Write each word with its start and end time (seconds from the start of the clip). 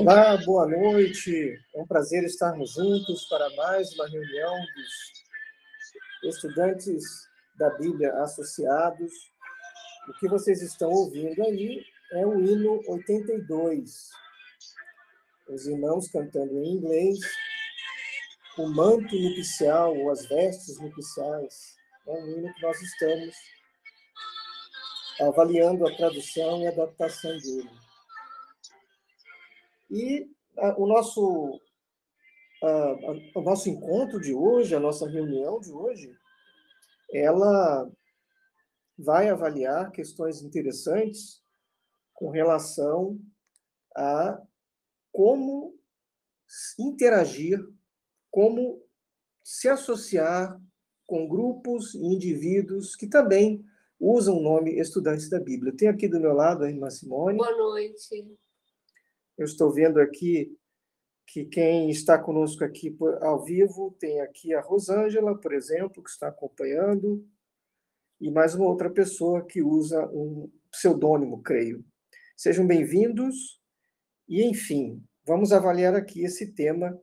Olá, 0.00 0.36
boa 0.36 0.64
noite. 0.64 1.60
É 1.74 1.82
um 1.82 1.86
prazer 1.86 2.22
estarmos 2.22 2.74
juntos 2.74 3.24
para 3.24 3.50
mais 3.56 3.92
uma 3.94 4.08
reunião 4.08 4.54
dos 6.22 6.36
estudantes 6.36 7.04
da 7.58 7.70
Bíblia 7.70 8.12
associados. 8.22 9.12
O 10.08 10.12
que 10.20 10.28
vocês 10.28 10.62
estão 10.62 10.88
ouvindo 10.88 11.42
aí 11.42 11.84
é 12.12 12.24
o 12.24 12.40
hino 12.40 12.80
82. 12.86 14.08
Os 15.48 15.66
irmãos 15.66 16.08
cantando 16.08 16.56
em 16.62 16.76
inglês, 16.76 17.18
o 18.56 18.68
manto 18.68 19.16
nupcial 19.16 19.96
ou 19.96 20.12
as 20.12 20.24
vestes 20.28 20.78
nupciais. 20.78 21.76
É 22.06 22.12
um 22.12 22.28
hino 22.28 22.54
que 22.54 22.62
nós 22.62 22.80
estamos 22.80 23.34
avaliando 25.20 25.88
a 25.88 25.96
tradução 25.96 26.62
e 26.62 26.68
adaptação 26.68 27.36
dele. 27.38 27.87
E 29.90 30.30
o 30.76 30.86
nosso 30.86 31.60
o 33.34 33.40
nosso 33.40 33.68
encontro 33.68 34.20
de 34.20 34.34
hoje, 34.34 34.74
a 34.74 34.80
nossa 34.80 35.08
reunião 35.08 35.60
de 35.60 35.70
hoje, 35.72 36.12
ela 37.12 37.88
vai 38.98 39.28
avaliar 39.28 39.92
questões 39.92 40.42
interessantes 40.42 41.40
com 42.12 42.30
relação 42.30 43.18
a 43.96 44.42
como 45.12 45.78
interagir, 46.78 47.64
como 48.30 48.82
se 49.44 49.68
associar 49.68 50.60
com 51.06 51.28
grupos 51.28 51.94
e 51.94 52.04
indivíduos 52.04 52.96
que 52.96 53.06
também 53.06 53.64
usam 54.00 54.36
o 54.36 54.42
nome 54.42 54.78
estudantes 54.78 55.30
da 55.30 55.40
Bíblia. 55.40 55.74
Tem 55.76 55.88
aqui 55.88 56.08
do 56.08 56.20
meu 56.20 56.32
lado 56.32 56.64
a 56.64 56.68
irmã 56.68 56.90
Simone. 56.90 57.38
Boa 57.38 57.56
noite. 57.56 58.36
Eu 59.38 59.44
estou 59.44 59.72
vendo 59.72 60.00
aqui 60.00 60.58
que 61.24 61.44
quem 61.44 61.90
está 61.90 62.18
conosco 62.18 62.64
aqui 62.64 62.96
ao 63.20 63.44
vivo 63.44 63.94
tem 64.00 64.20
aqui 64.20 64.52
a 64.52 64.60
Rosângela, 64.60 65.38
por 65.38 65.54
exemplo, 65.54 66.02
que 66.02 66.10
está 66.10 66.26
acompanhando, 66.26 67.24
e 68.20 68.32
mais 68.32 68.56
uma 68.56 68.66
outra 68.66 68.90
pessoa 68.90 69.46
que 69.46 69.62
usa 69.62 70.04
um 70.08 70.50
pseudônimo, 70.72 71.40
creio. 71.40 71.84
Sejam 72.36 72.66
bem-vindos 72.66 73.62
e, 74.28 74.42
enfim, 74.42 75.04
vamos 75.24 75.52
avaliar 75.52 75.94
aqui 75.94 76.24
esse 76.24 76.52
tema, 76.52 77.00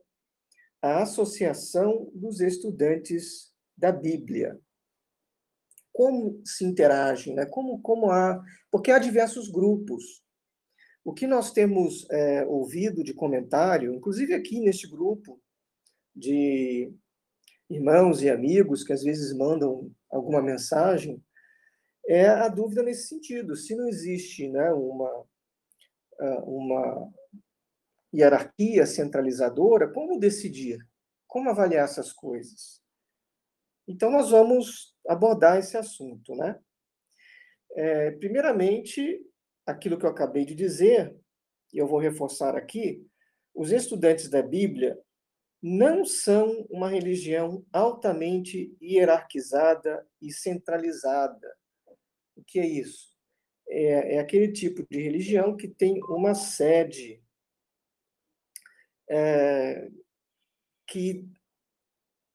a 0.82 1.04
Associação 1.04 2.10
dos 2.12 2.40
Estudantes 2.40 3.50
da 3.74 3.90
Bíblia. 3.90 4.60
Como 5.90 6.42
se 6.44 6.66
interagem, 6.66 7.34
né? 7.34 7.46
como, 7.46 7.80
como 7.80 8.10
há. 8.10 8.44
Porque 8.70 8.90
há 8.90 8.98
diversos 8.98 9.48
grupos. 9.48 10.25
O 11.06 11.14
que 11.14 11.24
nós 11.24 11.52
temos 11.52 12.04
é, 12.10 12.44
ouvido 12.46 13.04
de 13.04 13.14
comentário, 13.14 13.94
inclusive 13.94 14.34
aqui 14.34 14.58
neste 14.58 14.88
grupo 14.88 15.40
de 16.12 16.92
irmãos 17.70 18.22
e 18.22 18.28
amigos 18.28 18.82
que 18.82 18.92
às 18.92 19.04
vezes 19.04 19.32
mandam 19.32 19.88
alguma 20.10 20.42
mensagem, 20.42 21.24
é 22.08 22.26
a 22.26 22.48
dúvida 22.48 22.82
nesse 22.82 23.06
sentido. 23.06 23.54
Se 23.54 23.76
não 23.76 23.86
existe 23.86 24.48
né, 24.48 24.72
uma, 24.72 25.24
ah, 26.18 26.42
uma 26.44 27.12
hierarquia 28.12 28.84
centralizadora, 28.84 29.92
como 29.92 30.18
decidir? 30.18 30.84
Como 31.28 31.48
avaliar 31.48 31.84
essas 31.84 32.12
coisas? 32.12 32.82
Então, 33.86 34.10
nós 34.10 34.30
vamos 34.30 34.92
abordar 35.06 35.56
esse 35.56 35.76
assunto. 35.76 36.34
Né? 36.34 36.58
É, 37.76 38.10
primeiramente, 38.10 39.24
aquilo 39.66 39.98
que 39.98 40.06
eu 40.06 40.10
acabei 40.10 40.44
de 40.44 40.54
dizer, 40.54 41.14
e 41.72 41.78
eu 41.78 41.86
vou 41.86 41.98
reforçar 41.98 42.54
aqui, 42.54 43.04
os 43.54 43.72
estudantes 43.72 44.28
da 44.28 44.42
Bíblia 44.42 44.98
não 45.62 46.04
são 46.04 46.66
uma 46.70 46.88
religião 46.88 47.66
altamente 47.72 48.76
hierarquizada 48.80 50.06
e 50.22 50.32
centralizada. 50.32 51.56
O 52.36 52.44
que 52.44 52.60
é 52.60 52.66
isso? 52.66 53.16
É, 53.68 54.14
é 54.14 54.18
aquele 54.20 54.52
tipo 54.52 54.86
de 54.88 55.02
religião 55.02 55.56
que 55.56 55.66
tem 55.66 56.00
uma 56.04 56.34
sede 56.34 57.20
é, 59.08 59.90
que 60.86 61.26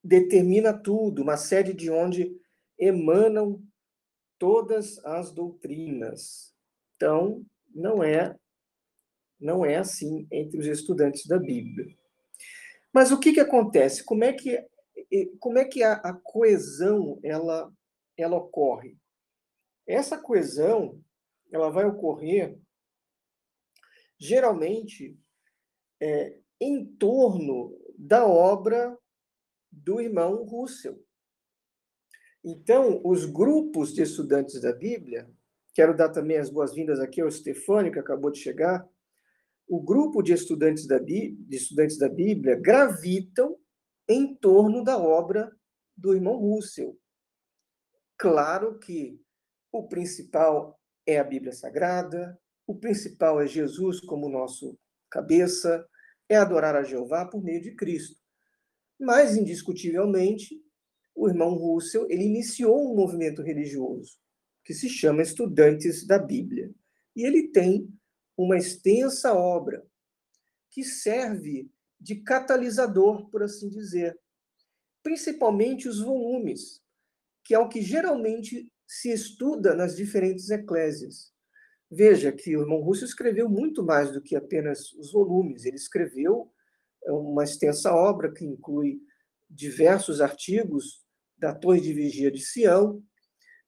determina 0.03 0.73
tudo, 0.73 1.21
uma 1.21 1.37
sede 1.37 1.73
de 1.73 1.89
onde 1.89 2.35
emanam 2.77 3.63
todas 4.37 4.97
as 5.05 5.31
doutrinas. 5.31 6.50
Então, 7.01 7.43
não 7.73 8.03
é 8.03 8.37
não 9.39 9.65
é 9.65 9.77
assim 9.77 10.27
entre 10.31 10.59
os 10.59 10.67
estudantes 10.67 11.25
da 11.25 11.39
Bíblia. 11.39 11.97
Mas 12.93 13.11
o 13.11 13.19
que, 13.19 13.33
que 13.33 13.39
acontece? 13.39 14.03
Como 14.03 14.23
é 14.23 14.31
que 14.31 14.63
como 15.39 15.57
é 15.57 15.65
que 15.65 15.81
a, 15.81 15.93
a 15.93 16.13
coesão 16.13 17.19
ela 17.23 17.73
ela 18.15 18.37
ocorre? 18.37 18.99
Essa 19.87 20.15
coesão 20.15 21.03
ela 21.51 21.71
vai 21.71 21.85
ocorrer 21.85 22.55
geralmente 24.19 25.17
é, 25.99 26.37
em 26.59 26.85
torno 26.85 27.75
da 27.97 28.27
obra 28.27 28.95
do 29.71 29.99
irmão 29.99 30.43
Russell. 30.43 31.03
Então, 32.43 33.01
os 33.03 33.25
grupos 33.25 33.91
de 33.91 34.03
estudantes 34.03 34.61
da 34.61 34.71
Bíblia 34.71 35.27
Quero 35.73 35.95
dar 35.95 36.09
também 36.09 36.37
as 36.37 36.49
boas-vindas 36.49 36.99
aqui 36.99 37.21
ao 37.21 37.31
Stefânio, 37.31 37.93
que 37.93 37.99
acabou 37.99 38.29
de 38.29 38.39
chegar. 38.39 38.85
O 39.67 39.81
grupo 39.81 40.21
de 40.21 40.33
estudantes 40.33 40.85
da, 40.85 40.99
Bíblia, 40.99 41.37
de 41.47 41.55
estudantes 41.55 41.97
da 41.97 42.09
Bíblia 42.09 42.59
gravitam 42.59 43.57
em 44.07 44.35
torno 44.35 44.83
da 44.83 44.97
obra 44.97 45.49
do 45.95 46.13
irmão 46.13 46.35
Russell. 46.37 46.99
Claro 48.17 48.77
que 48.79 49.17
o 49.71 49.87
principal 49.87 50.77
é 51.05 51.17
a 51.17 51.23
Bíblia 51.23 51.53
Sagrada, 51.53 52.37
o 52.67 52.75
principal 52.75 53.39
é 53.39 53.47
Jesus 53.47 54.01
como 54.01 54.27
nosso 54.27 54.77
cabeça, 55.09 55.87
é 56.27 56.35
adorar 56.35 56.75
a 56.75 56.83
Jeová 56.83 57.25
por 57.25 57.41
meio 57.41 57.61
de 57.61 57.75
Cristo. 57.75 58.19
Mas, 58.99 59.37
indiscutivelmente, 59.37 60.61
o 61.15 61.29
irmão 61.29 61.55
Russell 61.55 62.07
ele 62.09 62.25
iniciou 62.25 62.91
um 62.91 62.95
movimento 62.95 63.41
religioso 63.41 64.21
que 64.63 64.73
se 64.73 64.89
chama 64.89 65.21
Estudantes 65.21 66.05
da 66.05 66.19
Bíblia. 66.19 66.71
E 67.15 67.25
ele 67.25 67.47
tem 67.49 67.89
uma 68.37 68.57
extensa 68.57 69.33
obra 69.33 69.85
que 70.69 70.83
serve 70.83 71.69
de 71.99 72.15
catalisador, 72.15 73.29
por 73.29 73.43
assim 73.43 73.69
dizer, 73.69 74.17
principalmente 75.03 75.87
os 75.87 75.99
volumes, 75.99 76.81
que 77.43 77.53
é 77.53 77.59
o 77.59 77.69
que 77.69 77.81
geralmente 77.81 78.71
se 78.87 79.11
estuda 79.11 79.75
nas 79.75 79.95
diferentes 79.95 80.49
eclésias. 80.49 81.31
Veja 81.89 82.31
que 82.31 82.55
o 82.55 82.61
irmão 82.61 82.81
Russo 82.81 83.03
escreveu 83.03 83.49
muito 83.49 83.83
mais 83.83 84.11
do 84.11 84.21
que 84.21 84.35
apenas 84.35 84.93
os 84.93 85.11
volumes. 85.11 85.65
Ele 85.65 85.75
escreveu 85.75 86.51
é, 87.03 87.11
uma 87.11 87.43
extensa 87.43 87.93
obra 87.93 88.31
que 88.31 88.45
inclui 88.45 89.01
diversos 89.49 90.21
artigos 90.21 91.05
da 91.37 91.53
Torre 91.53 91.81
de 91.81 91.93
Vigia 91.93 92.31
de 92.31 92.39
Sião, 92.39 93.03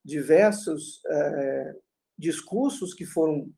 diversos 0.04 1.00
é, 1.06 1.76
discursos 2.18 2.92
que 2.94 3.04
foram 3.04 3.52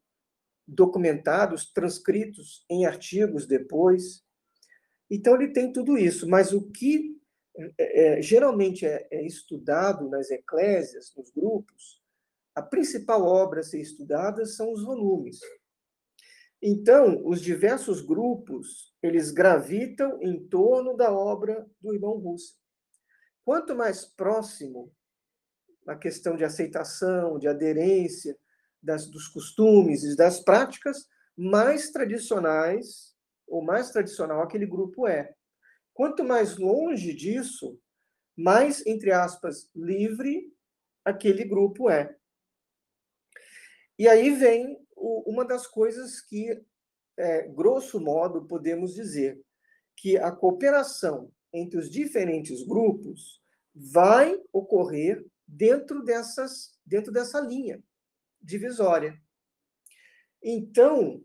documentados, 0.67 1.73
transcritos 1.73 2.65
em 2.69 2.87
artigos 2.87 3.47
depois. 3.47 4.25
Então, 5.11 5.35
ele 5.35 5.53
tem 5.53 5.73
tudo 5.73 5.97
isso, 5.97 6.29
mas 6.29 6.53
o 6.53 6.71
que 6.71 7.17
é, 7.79 8.21
geralmente 8.21 8.85
é, 8.85 9.07
é 9.11 9.27
estudado 9.27 10.09
nas 10.09 10.31
eclésias, 10.31 11.13
nos 11.17 11.31
grupos, 11.31 12.03
a 12.55 12.63
principal 12.63 13.23
obra 13.23 13.61
a 13.61 13.63
ser 13.63 13.81
estudada 13.81 14.45
são 14.47 14.73
os 14.73 14.83
volumes. 14.83 15.41
Então, 16.61 17.23
os 17.27 17.41
diversos 17.41 18.01
grupos, 18.01 18.95
eles 19.03 19.31
gravitam 19.31 20.19
em 20.23 20.47
torno 20.49 20.97
da 20.97 21.13
obra 21.13 21.67
do 21.81 21.95
irmão 21.95 22.19
Russo. 22.19 22.55
Quanto 23.45 23.77
mais 23.77 24.05
próximo 24.05 24.93
na 25.87 25.97
questão 25.97 26.37
de 26.37 26.45
aceitação, 26.45 27.39
de 27.39 27.47
aderência 27.47 28.37
das, 28.83 29.07
dos 29.07 29.29
costumes 29.29 30.03
e 30.03 30.17
das 30.17 30.41
práticas, 30.41 31.07
mais 31.37 31.91
tradicionais, 31.91 33.15
ou 33.47 33.63
mais 33.63 33.91
tradicional 33.91 34.43
aquele 34.43 34.67
grupo 34.67 35.07
é. 35.07 35.33
Quanto 35.95 36.25
mais 36.25 36.57
longe 36.57 37.15
disso, 37.15 37.79
mais, 38.37 38.85
entre 38.85 39.13
aspas, 39.13 39.71
livre 39.75 40.53
aquele 41.05 41.45
grupo 41.45 41.89
é. 41.89 42.17
E 43.99 44.09
aí 44.09 44.35
vem 44.35 44.77
o, 44.95 45.31
uma 45.31 45.45
das 45.45 45.67
coisas 45.67 46.21
que, 46.21 46.61
é, 47.17 47.49
grosso 47.49 48.01
modo, 48.01 48.45
podemos 48.47 48.93
dizer 48.93 49.41
que 49.97 50.19
a 50.19 50.33
cooperação 50.33 51.31
entre 51.53 51.79
os 51.79 51.89
diferentes 51.89 52.63
grupos 52.63 53.41
vai 53.75 54.39
ocorrer 54.53 55.25
dentro 55.47 56.03
dessas 56.03 56.77
dentro 56.85 57.13
dessa 57.13 57.41
linha 57.41 57.83
divisória. 58.41 59.21
Então, 60.43 61.25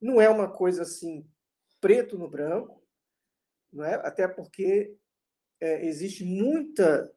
não 0.00 0.20
é 0.20 0.28
uma 0.28 0.48
coisa 0.50 0.82
assim 0.82 1.28
preto 1.80 2.16
no 2.16 2.28
branco, 2.28 2.86
não 3.72 3.84
é? 3.84 3.94
até 4.06 4.28
porque 4.28 4.96
é, 5.60 5.86
existe 5.86 6.24
muita 6.24 7.12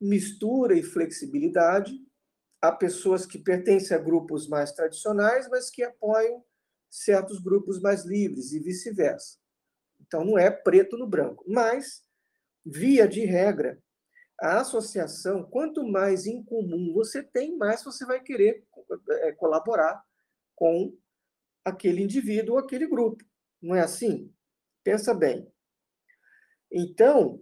mistura 0.00 0.76
e 0.76 0.82
flexibilidade. 0.82 1.92
Há 2.60 2.72
pessoas 2.72 3.26
que 3.26 3.38
pertencem 3.38 3.96
a 3.96 4.00
grupos 4.00 4.48
mais 4.48 4.72
tradicionais, 4.72 5.48
mas 5.48 5.70
que 5.70 5.82
apoiam 5.82 6.44
certos 6.88 7.40
grupos 7.40 7.80
mais 7.80 8.04
livres 8.04 8.52
e 8.52 8.60
vice-versa. 8.60 9.38
Então, 10.00 10.24
não 10.24 10.38
é 10.38 10.50
preto 10.50 10.96
no 10.96 11.06
branco. 11.06 11.44
Mas, 11.48 12.04
via 12.64 13.08
de 13.08 13.24
regra, 13.24 13.82
a 14.42 14.60
associação, 14.60 15.44
quanto 15.44 15.86
mais 15.86 16.26
em 16.26 16.42
comum 16.42 16.92
você 16.92 17.22
tem, 17.22 17.56
mais 17.56 17.84
você 17.84 18.04
vai 18.04 18.20
querer 18.20 18.66
é, 19.08 19.30
colaborar 19.32 20.04
com 20.56 20.98
aquele 21.64 22.02
indivíduo 22.02 22.54
ou 22.56 22.58
aquele 22.58 22.88
grupo. 22.88 23.24
Não 23.62 23.76
é 23.76 23.80
assim? 23.80 24.34
Pensa 24.82 25.14
bem. 25.14 25.48
Então, 26.72 27.40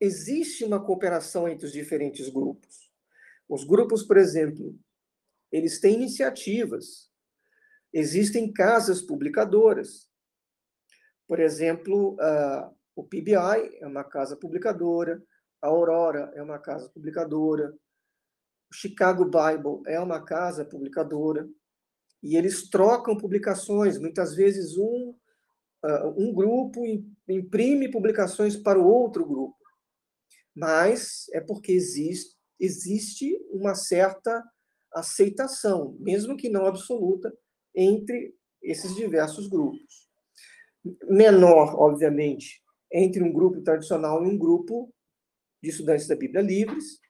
existe 0.00 0.64
uma 0.64 0.84
cooperação 0.84 1.48
entre 1.48 1.66
os 1.66 1.72
diferentes 1.72 2.28
grupos. 2.28 2.88
Os 3.48 3.64
grupos, 3.64 4.04
por 4.04 4.16
exemplo, 4.16 4.78
eles 5.50 5.80
têm 5.80 5.94
iniciativas. 5.94 7.10
Existem 7.92 8.52
casas 8.52 9.02
publicadoras. 9.02 10.08
Por 11.26 11.40
exemplo, 11.40 12.14
uh, 12.14 12.75
o 12.96 13.04
PBI 13.04 13.76
é 13.78 13.86
uma 13.86 14.02
casa 14.02 14.34
publicadora, 14.34 15.22
a 15.60 15.68
Aurora 15.68 16.32
é 16.34 16.42
uma 16.42 16.58
casa 16.58 16.88
publicadora, 16.88 17.76
o 18.70 18.74
Chicago 18.74 19.26
Bible 19.26 19.82
é 19.86 20.00
uma 20.00 20.24
casa 20.24 20.64
publicadora, 20.64 21.46
e 22.22 22.36
eles 22.36 22.70
trocam 22.70 23.16
publicações. 23.16 23.98
Muitas 23.98 24.34
vezes, 24.34 24.76
um, 24.78 25.14
uh, 25.84 26.08
um 26.16 26.32
grupo 26.32 26.80
imprime 27.28 27.90
publicações 27.90 28.56
para 28.56 28.80
o 28.80 28.88
outro 28.88 29.26
grupo. 29.26 29.56
Mas 30.54 31.26
é 31.32 31.40
porque 31.40 31.72
existe, 31.72 32.34
existe 32.58 33.38
uma 33.50 33.74
certa 33.74 34.42
aceitação, 34.92 35.94
mesmo 36.00 36.34
que 36.34 36.48
não 36.48 36.64
absoluta, 36.64 37.30
entre 37.74 38.34
esses 38.62 38.94
diversos 38.94 39.46
grupos. 39.46 40.08
Menor, 41.04 41.74
obviamente, 41.78 42.64
entre 42.92 43.22
um 43.22 43.32
grupo 43.32 43.60
tradicional 43.62 44.24
e 44.24 44.28
um 44.28 44.38
grupo 44.38 44.92
de 45.62 45.70
estudantes 45.70 46.06
da 46.06 46.16
Bíblia 46.16 46.42
livres, 46.42 47.00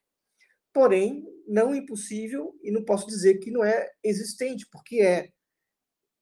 porém, 0.73 1.25
não 1.47 1.75
impossível, 1.75 2.55
e 2.63 2.71
não 2.71 2.85
posso 2.85 3.07
dizer 3.07 3.39
que 3.39 3.51
não 3.51 3.65
é 3.65 3.91
existente, 4.03 4.67
porque 4.71 5.01
é. 5.01 5.31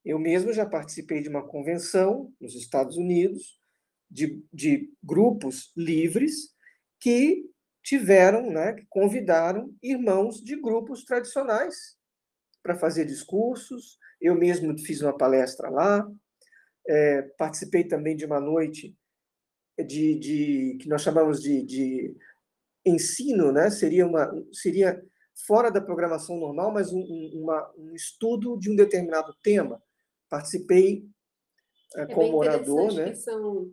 Eu 0.05 0.19
mesmo 0.19 0.53
já 0.53 0.67
participei 0.67 1.23
de 1.23 1.31
uma 1.31 1.47
convenção 1.47 2.31
nos 2.39 2.55
Estados 2.55 2.97
Unidos 2.99 3.59
de, 4.11 4.45
de 4.53 4.93
grupos 5.03 5.73
livres 5.77 6.55
que 7.01 7.45
tiveram, 7.83 8.51
né, 8.51 8.75
que 8.75 8.87
convidaram 8.89 9.75
irmãos 9.83 10.43
de 10.43 10.61
grupos 10.61 11.05
tradicionais 11.05 11.97
para 12.63 12.79
fazer 12.79 13.05
discursos. 13.05 13.99
Eu 14.21 14.35
mesmo 14.35 14.79
fiz 14.79 15.01
uma 15.01 15.17
palestra 15.17 15.69
lá, 15.69 16.07
é, 16.87 17.23
participei 17.39 17.85
também 17.85 18.15
de 18.17 18.25
uma 18.25 18.41
noite 18.41 18.97
de, 19.83 20.19
de 20.19 20.79
que 20.81 20.89
nós 20.89 21.03
chamamos 21.03 21.43
de, 21.43 21.63
de 21.63 22.17
ensino, 22.85 23.51
né? 23.51 23.71
Seria 23.71 24.07
uma 24.07 24.31
seria 24.53 25.03
fora 25.47 25.71
da 25.71 25.81
programação 25.81 26.39
normal, 26.39 26.73
mas 26.73 26.93
um, 26.93 27.01
uma, 27.35 27.73
um 27.77 27.95
estudo 27.95 28.57
de 28.59 28.71
um 28.71 28.77
determinado 28.77 29.35
tema. 29.43 29.83
Participei 30.29 31.05
é, 31.97 32.03
é 32.03 32.07
como 32.07 32.39
orador, 32.39 32.93
né? 32.95 33.15
São 33.15 33.73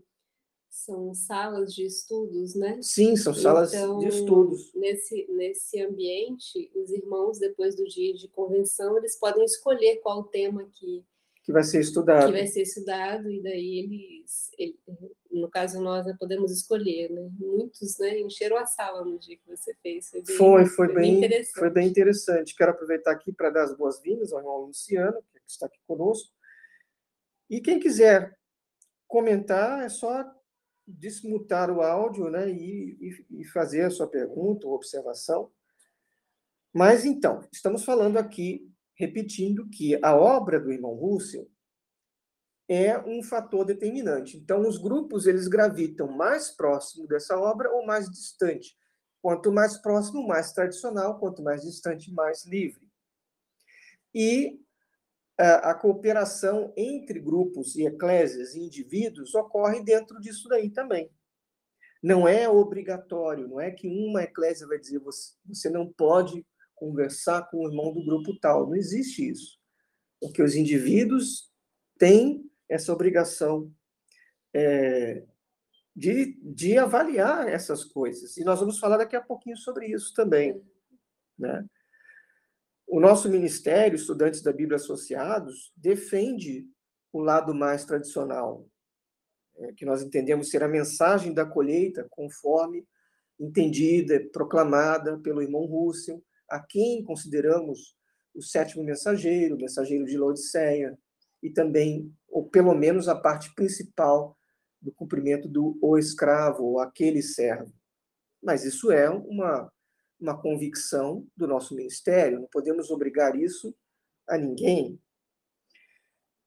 são 0.72 1.14
salas 1.14 1.74
de 1.76 1.86
estudos, 1.86 2.56
né? 2.56 2.80
Sim, 2.82 3.18
são 3.18 3.34
salas 3.34 3.74
então, 3.74 4.00
de 4.00 4.08
estudos. 4.08 4.74
Nesse, 4.74 5.28
nesse 5.30 5.82
ambiente, 5.82 6.72
os 6.74 6.90
irmãos, 6.90 7.38
depois 7.38 7.76
do 7.76 7.84
dia 7.84 8.14
de 8.14 8.30
convenção, 8.30 8.98
eles 8.98 9.20
podem 9.20 9.44
escolher 9.44 9.98
qual 9.98 10.22
o 10.22 10.24
tema 10.24 10.64
que, 10.72 11.04
que 11.44 11.52
vai 11.52 11.64
ser 11.64 11.82
estudado. 11.82 12.28
Que 12.28 12.40
vai 12.40 12.48
ser 12.48 12.62
estudado, 12.62 13.30
e 13.30 13.44
daí 13.44 13.80
eles, 13.80 14.50
ele, 14.58 14.80
no 15.32 15.50
caso 15.50 15.82
nós, 15.82 16.06
podemos 16.18 16.52
escolher, 16.52 17.10
né? 17.10 17.30
Muitos, 17.40 17.98
né, 18.00 18.20
encheram 18.20 18.58
a 18.58 18.66
sala 18.66 19.04
no 19.06 19.18
dia 19.18 19.38
que 19.38 19.48
você 19.48 19.74
fez. 19.82 20.10
Foi, 20.10 20.22
bem, 20.22 20.38
foi, 20.38 20.66
foi, 20.66 20.88
bem, 20.88 20.96
bem 20.96 21.18
interessante. 21.18 21.60
Foi 21.60 21.70
bem 21.70 21.88
interessante. 21.88 22.56
Quero 22.56 22.72
aproveitar 22.72 23.12
aqui 23.12 23.32
para 23.32 23.50
dar 23.50 23.64
as 23.64 23.76
boas-vindas 23.76 24.34
ao 24.34 24.40
irmão 24.40 24.58
Luciano, 24.66 25.22
que 25.32 25.40
está 25.48 25.66
aqui 25.66 25.80
conosco. 25.88 26.30
E 27.50 27.60
quem 27.60 27.80
quiser 27.80 28.38
comentar, 29.08 29.84
é 29.84 29.90
só 29.90 30.26
desmutar 30.88 31.70
o 31.70 31.82
áudio 31.82 32.30
né, 32.30 32.50
e, 32.50 33.26
e, 33.30 33.46
fazer 33.46 33.84
a 33.84 33.90
sua 33.90 34.08
pergunta 34.08 34.68
ou 34.68 34.74
observação. 34.74 35.52
Mas, 36.74 37.06
então, 37.06 37.46
estamos 37.52 37.84
falando 37.84 38.18
aqui, 38.18 38.70
repetindo, 38.96 39.68
que 39.70 40.00
a 40.02 40.16
obra 40.16 40.60
do 40.60 40.72
irmão 40.72 40.94
Russell 40.94 41.50
é 42.74 42.98
um 43.06 43.22
fator 43.22 43.66
determinante. 43.66 44.38
Então, 44.38 44.66
os 44.66 44.78
grupos 44.78 45.28
eles 45.28 45.50
gravitam 45.50 46.08
mais 46.08 46.52
próximo 46.52 47.06
dessa 47.06 47.38
obra 47.38 47.70
ou 47.70 47.86
mais 47.86 48.10
distante. 48.10 48.78
Quanto 49.22 49.52
mais 49.52 49.78
próximo, 49.78 50.26
mais 50.26 50.54
tradicional, 50.54 51.20
quanto 51.20 51.44
mais 51.44 51.64
distante, 51.64 52.14
mais 52.14 52.46
livre. 52.46 52.90
E 54.16 54.58
a 55.38 55.74
cooperação 55.74 56.72
entre 56.78 57.20
grupos 57.20 57.76
e 57.76 57.86
eclésias 57.86 58.56
e 58.56 58.62
indivíduos 58.62 59.36
ocorre 59.36 59.84
dentro 59.84 60.22
disso 60.22 60.48
daí 60.48 60.70
também. 60.70 61.12
Não 62.02 62.26
é 62.26 62.48
obrigatório, 62.48 63.50
não 63.50 63.60
é 63.60 63.70
que 63.70 63.88
uma 63.88 64.24
eclésia 64.24 64.66
vai 64.66 64.80
dizer 64.80 65.00
você 65.00 65.70
não 65.70 65.92
pode 65.92 66.46
conversar 66.74 67.50
com 67.50 67.58
o 67.58 67.68
irmão 67.68 67.92
do 67.92 68.06
grupo 68.06 68.40
tal. 68.40 68.68
Não 68.68 68.76
existe 68.76 69.30
isso. 69.30 69.60
Porque 70.22 70.42
os 70.42 70.56
indivíduos 70.56 71.52
têm 71.98 72.51
essa 72.72 72.94
obrigação 72.94 73.70
é, 74.54 75.24
de, 75.94 76.40
de 76.42 76.78
avaliar 76.78 77.50
essas 77.50 77.84
coisas. 77.84 78.38
E 78.38 78.46
nós 78.46 78.62
vamos 78.62 78.80
falar 78.80 78.98
daqui 78.98 79.16
a 79.16 79.22
pouquinho 79.22 79.58
sobre 79.58 79.88
isso 79.88 80.14
também. 80.14 80.64
Né? 81.38 81.66
O 82.88 83.02
nosso 83.02 83.30
ministério, 83.30 83.98
Estudantes 83.98 84.42
da 84.42 84.54
Bíblia 84.54 84.78
Associados, 84.78 85.74
defende 85.76 86.66
o 87.12 87.20
lado 87.20 87.54
mais 87.54 87.84
tradicional, 87.84 88.66
é, 89.58 89.74
que 89.74 89.86
nós 89.86 90.02
entendemos 90.02 90.50
ser 90.50 90.64
a 90.64 90.68
mensagem 90.68 91.34
da 91.34 91.46
colheita, 91.46 92.08
conforme 92.10 92.88
entendida, 93.38 94.26
proclamada 94.32 95.20
pelo 95.20 95.42
irmão 95.42 95.66
Russell, 95.66 96.24
a 96.48 96.60
quem 96.62 97.04
consideramos 97.04 97.98
o 98.34 98.42
sétimo 98.42 98.82
mensageiro, 98.82 99.56
o 99.56 99.60
mensageiro 99.60 100.06
de 100.06 100.18
Laodiceia, 100.18 100.98
e 101.42 101.50
também, 101.50 102.14
ou 102.30 102.48
pelo 102.48 102.74
menos, 102.74 103.08
a 103.08 103.16
parte 103.16 103.54
principal 103.56 104.38
do 104.82 104.92
cumprimento 104.92 105.48
do 105.48 105.78
o 105.82 105.98
escravo, 105.98 106.64
ou 106.64 106.80
aquele 106.80 107.22
servo. 107.22 107.72
Mas 108.42 108.64
isso 108.66 108.92
é 108.92 109.10
uma 109.10 109.72
uma 110.22 110.40
convicção 110.40 111.28
do 111.36 111.48
nosso 111.48 111.76
ministério, 111.76 112.40
não 112.40 112.48
podemos 112.48 112.92
obrigar 112.92 113.36
isso 113.36 113.76
a 114.30 114.38
ninguém. 114.38 115.02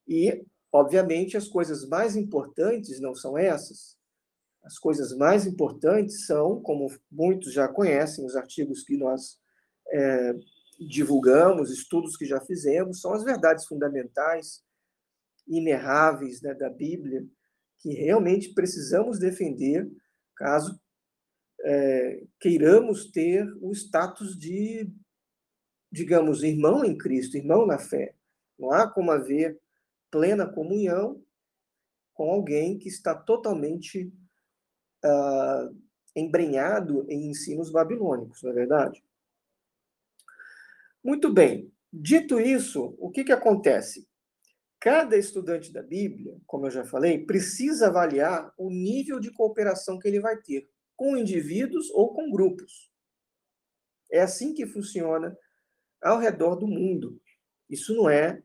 E, 0.06 0.46
obviamente, 0.70 1.36
as 1.36 1.48
coisas 1.48 1.86
mais 1.88 2.14
importantes 2.14 3.00
não 3.00 3.14
são 3.14 3.36
essas. 3.36 3.98
As 4.62 4.78
coisas 4.78 5.14
mais 5.16 5.44
importantes 5.44 6.24
são, 6.26 6.62
como 6.62 6.90
muitos 7.10 7.52
já 7.52 7.66
conhecem, 7.66 8.24
os 8.24 8.36
artigos 8.36 8.84
que 8.84 8.96
nós 8.96 9.38
é, 9.88 10.34
divulgamos, 10.78 11.70
estudos 11.70 12.16
que 12.16 12.24
já 12.24 12.40
fizemos, 12.40 13.00
são 13.00 13.12
as 13.12 13.24
verdades 13.24 13.66
fundamentais, 13.66 14.62
inerráveis 15.46 16.40
né, 16.42 16.54
da 16.54 16.70
Bíblia, 16.70 17.26
que 17.78 17.90
realmente 17.92 18.54
precisamos 18.54 19.18
defender 19.18 19.90
caso 20.36 20.80
é, 21.64 22.22
queiramos 22.40 23.10
ter 23.10 23.46
o 23.60 23.72
status 23.72 24.38
de, 24.38 24.90
digamos, 25.90 26.42
irmão 26.42 26.84
em 26.84 26.96
Cristo, 26.96 27.36
irmão 27.36 27.66
na 27.66 27.78
fé. 27.78 28.14
Não 28.58 28.70
há 28.70 28.88
como 28.88 29.10
haver 29.10 29.58
plena 30.10 30.46
comunhão 30.46 31.22
com 32.12 32.30
alguém 32.30 32.78
que 32.78 32.88
está 32.88 33.14
totalmente 33.14 34.12
uh, 35.04 35.76
embrenhado 36.14 37.04
em 37.10 37.30
ensinos 37.30 37.70
babilônicos, 37.70 38.42
não 38.42 38.50
é 38.50 38.54
verdade? 38.54 39.02
Muito 41.02 41.32
bem. 41.32 41.72
Dito 41.92 42.40
isso, 42.40 42.94
o 42.98 43.10
que, 43.10 43.24
que 43.24 43.32
acontece? 43.32 44.06
Cada 44.84 45.16
estudante 45.16 45.72
da 45.72 45.82
Bíblia, 45.82 46.36
como 46.46 46.66
eu 46.66 46.70
já 46.70 46.84
falei, 46.84 47.24
precisa 47.24 47.86
avaliar 47.86 48.52
o 48.58 48.68
nível 48.68 49.18
de 49.18 49.32
cooperação 49.32 49.98
que 49.98 50.06
ele 50.06 50.20
vai 50.20 50.36
ter 50.36 50.68
com 50.94 51.16
indivíduos 51.16 51.88
ou 51.88 52.12
com 52.12 52.30
grupos. 52.30 52.92
É 54.12 54.20
assim 54.20 54.52
que 54.52 54.66
funciona 54.66 55.34
ao 56.02 56.18
redor 56.18 56.56
do 56.56 56.66
mundo. 56.66 57.18
Isso 57.66 57.96
não 57.96 58.10
é 58.10 58.42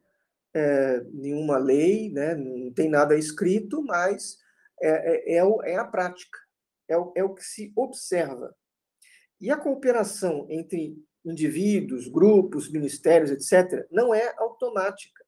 é, 0.54 1.02
nenhuma 1.12 1.58
lei, 1.58 2.10
né? 2.10 2.36
não 2.36 2.72
tem 2.72 2.88
nada 2.90 3.18
escrito, 3.18 3.84
mas 3.84 4.38
é, 4.82 5.34
é, 5.34 5.40
é, 5.40 5.72
é 5.74 5.76
a 5.76 5.84
prática, 5.84 6.40
é 6.88 6.98
o, 6.98 7.12
é 7.18 7.22
o 7.22 7.36
que 7.36 7.44
se 7.44 7.74
observa. 7.76 8.56
E 9.42 9.52
a 9.52 9.58
cooperação 9.58 10.48
entre 10.50 10.96
indivíduos, 11.26 12.08
grupos, 12.08 12.72
ministérios, 12.72 13.30
etc., 13.30 13.86
não 13.92 14.14
é 14.14 14.34
automática. 14.38 15.19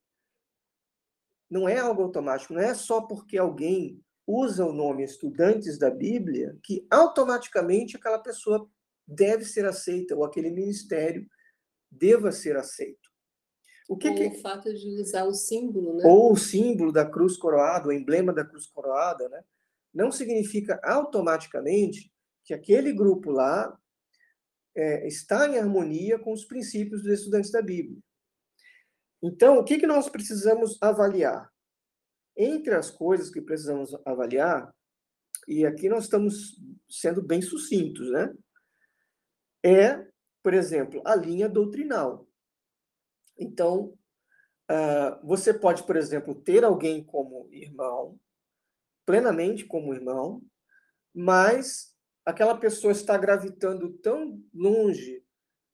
Não 1.51 1.67
é 1.67 1.77
algo 1.77 2.03
automático, 2.03 2.53
não 2.53 2.61
é 2.61 2.73
só 2.73 3.01
porque 3.01 3.37
alguém 3.37 4.01
usa 4.25 4.65
o 4.65 4.71
nome 4.71 5.03
estudantes 5.03 5.77
da 5.77 5.91
Bíblia 5.91 6.57
que 6.63 6.87
automaticamente 6.89 7.97
aquela 7.97 8.19
pessoa 8.19 8.69
deve 9.05 9.43
ser 9.43 9.65
aceita 9.65 10.15
ou 10.15 10.23
aquele 10.23 10.49
ministério 10.49 11.27
deva 11.91 12.31
ser 12.31 12.55
aceito. 12.55 13.11
O 13.89 13.97
que, 13.97 14.07
ou 14.07 14.15
que... 14.15 14.27
o 14.27 14.41
fato 14.41 14.73
de 14.73 15.01
usar 15.01 15.25
o 15.25 15.33
símbolo, 15.33 15.97
né? 15.97 16.03
Ou 16.05 16.31
o 16.31 16.37
símbolo 16.37 16.93
da 16.93 17.05
cruz 17.05 17.35
coroada, 17.35 17.89
o 17.89 17.91
emblema 17.91 18.31
da 18.31 18.45
cruz 18.45 18.67
coroada, 18.67 19.27
né? 19.27 19.43
Não 19.93 20.09
significa 20.09 20.79
automaticamente 20.81 22.09
que 22.45 22.53
aquele 22.53 22.93
grupo 22.93 23.29
lá 23.29 23.77
é, 24.73 25.05
está 25.05 25.45
em 25.49 25.57
harmonia 25.57 26.17
com 26.17 26.31
os 26.31 26.45
princípios 26.45 27.03
dos 27.03 27.11
estudantes 27.11 27.51
da 27.51 27.61
Bíblia. 27.61 27.99
Então, 29.21 29.59
o 29.59 29.63
que, 29.63 29.77
que 29.77 29.85
nós 29.85 30.09
precisamos 30.09 30.77
avaliar? 30.81 31.51
Entre 32.35 32.73
as 32.73 32.89
coisas 32.89 33.29
que 33.29 33.41
precisamos 33.41 33.95
avaliar, 34.05 34.73
e 35.47 35.65
aqui 35.65 35.87
nós 35.87 36.05
estamos 36.05 36.59
sendo 36.89 37.21
bem 37.21 37.41
sucintos, 37.41 38.09
né? 38.11 38.33
É, 39.63 40.07
por 40.41 40.53
exemplo, 40.53 41.01
a 41.05 41.15
linha 41.15 41.47
doutrinal. 41.47 42.27
Então, 43.37 43.97
uh, 44.69 45.27
você 45.27 45.53
pode, 45.53 45.83
por 45.83 45.95
exemplo, 45.95 46.33
ter 46.33 46.63
alguém 46.63 47.03
como 47.03 47.47
irmão, 47.51 48.19
plenamente 49.05 49.65
como 49.65 49.93
irmão, 49.93 50.41
mas 51.13 51.95
aquela 52.25 52.57
pessoa 52.57 52.91
está 52.91 53.17
gravitando 53.17 53.91
tão 53.97 54.41
longe 54.53 55.23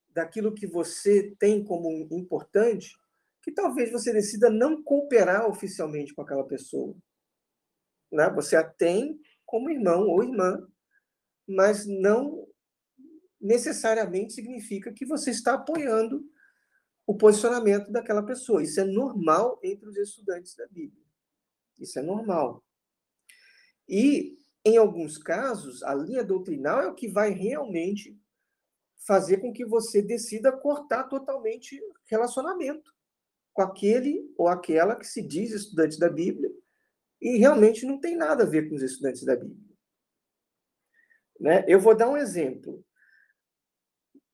daquilo 0.10 0.54
que 0.54 0.66
você 0.66 1.36
tem 1.40 1.64
como 1.64 2.08
importante 2.12 2.98
que 3.48 3.54
talvez 3.54 3.90
você 3.90 4.12
decida 4.12 4.50
não 4.50 4.84
cooperar 4.84 5.50
oficialmente 5.50 6.14
com 6.14 6.22
aquela 6.22 6.46
pessoa. 6.46 6.94
Né? 8.12 8.30
Você 8.32 8.58
a 8.58 8.64
tem 8.70 9.18
como 9.46 9.70
irmão 9.70 10.06
ou 10.06 10.22
irmã, 10.22 10.68
mas 11.48 11.86
não 11.86 12.46
necessariamente 13.40 14.34
significa 14.34 14.92
que 14.92 15.06
você 15.06 15.32
está 15.32 15.54
apoiando 15.54 16.30
o 17.06 17.16
posicionamento 17.16 17.90
daquela 17.90 18.22
pessoa. 18.22 18.62
Isso 18.62 18.82
é 18.82 18.84
normal 18.84 19.58
entre 19.64 19.88
os 19.88 19.96
estudantes 19.96 20.54
da 20.54 20.68
Bíblia. 20.68 21.06
Isso 21.80 21.98
é 21.98 22.02
normal. 22.02 22.62
E, 23.88 24.38
em 24.66 24.76
alguns 24.76 25.18
casos, 25.18 25.82
a 25.84 25.96
linha 25.96 26.22
doutrinal 26.22 26.82
é 26.82 26.88
o 26.88 26.96
que 26.96 27.08
vai 27.08 27.30
realmente 27.30 28.20
fazer 29.06 29.38
com 29.38 29.54
que 29.54 29.64
você 29.64 30.02
decida 30.02 30.52
cortar 30.52 31.06
totalmente 31.06 31.80
relacionamento 32.08 32.97
com 33.58 33.64
aquele 33.64 34.32
ou 34.38 34.48
aquela 34.48 34.96
que 34.96 35.08
se 35.08 35.20
diz 35.20 35.52
estudante 35.52 35.98
da 35.98 36.08
Bíblia 36.08 36.48
e 37.20 37.38
realmente 37.38 37.88
não 37.88 38.00
tem 38.00 38.16
nada 38.16 38.44
a 38.44 38.46
ver 38.46 38.70
com 38.70 38.76
os 38.76 38.84
estudantes 38.84 39.24
da 39.24 39.36
Bíblia. 39.36 39.58
Né? 41.40 41.66
Eu 41.68 41.80
vou 41.80 41.96
dar 41.96 42.08
um 42.08 42.16
exemplo 42.16 42.86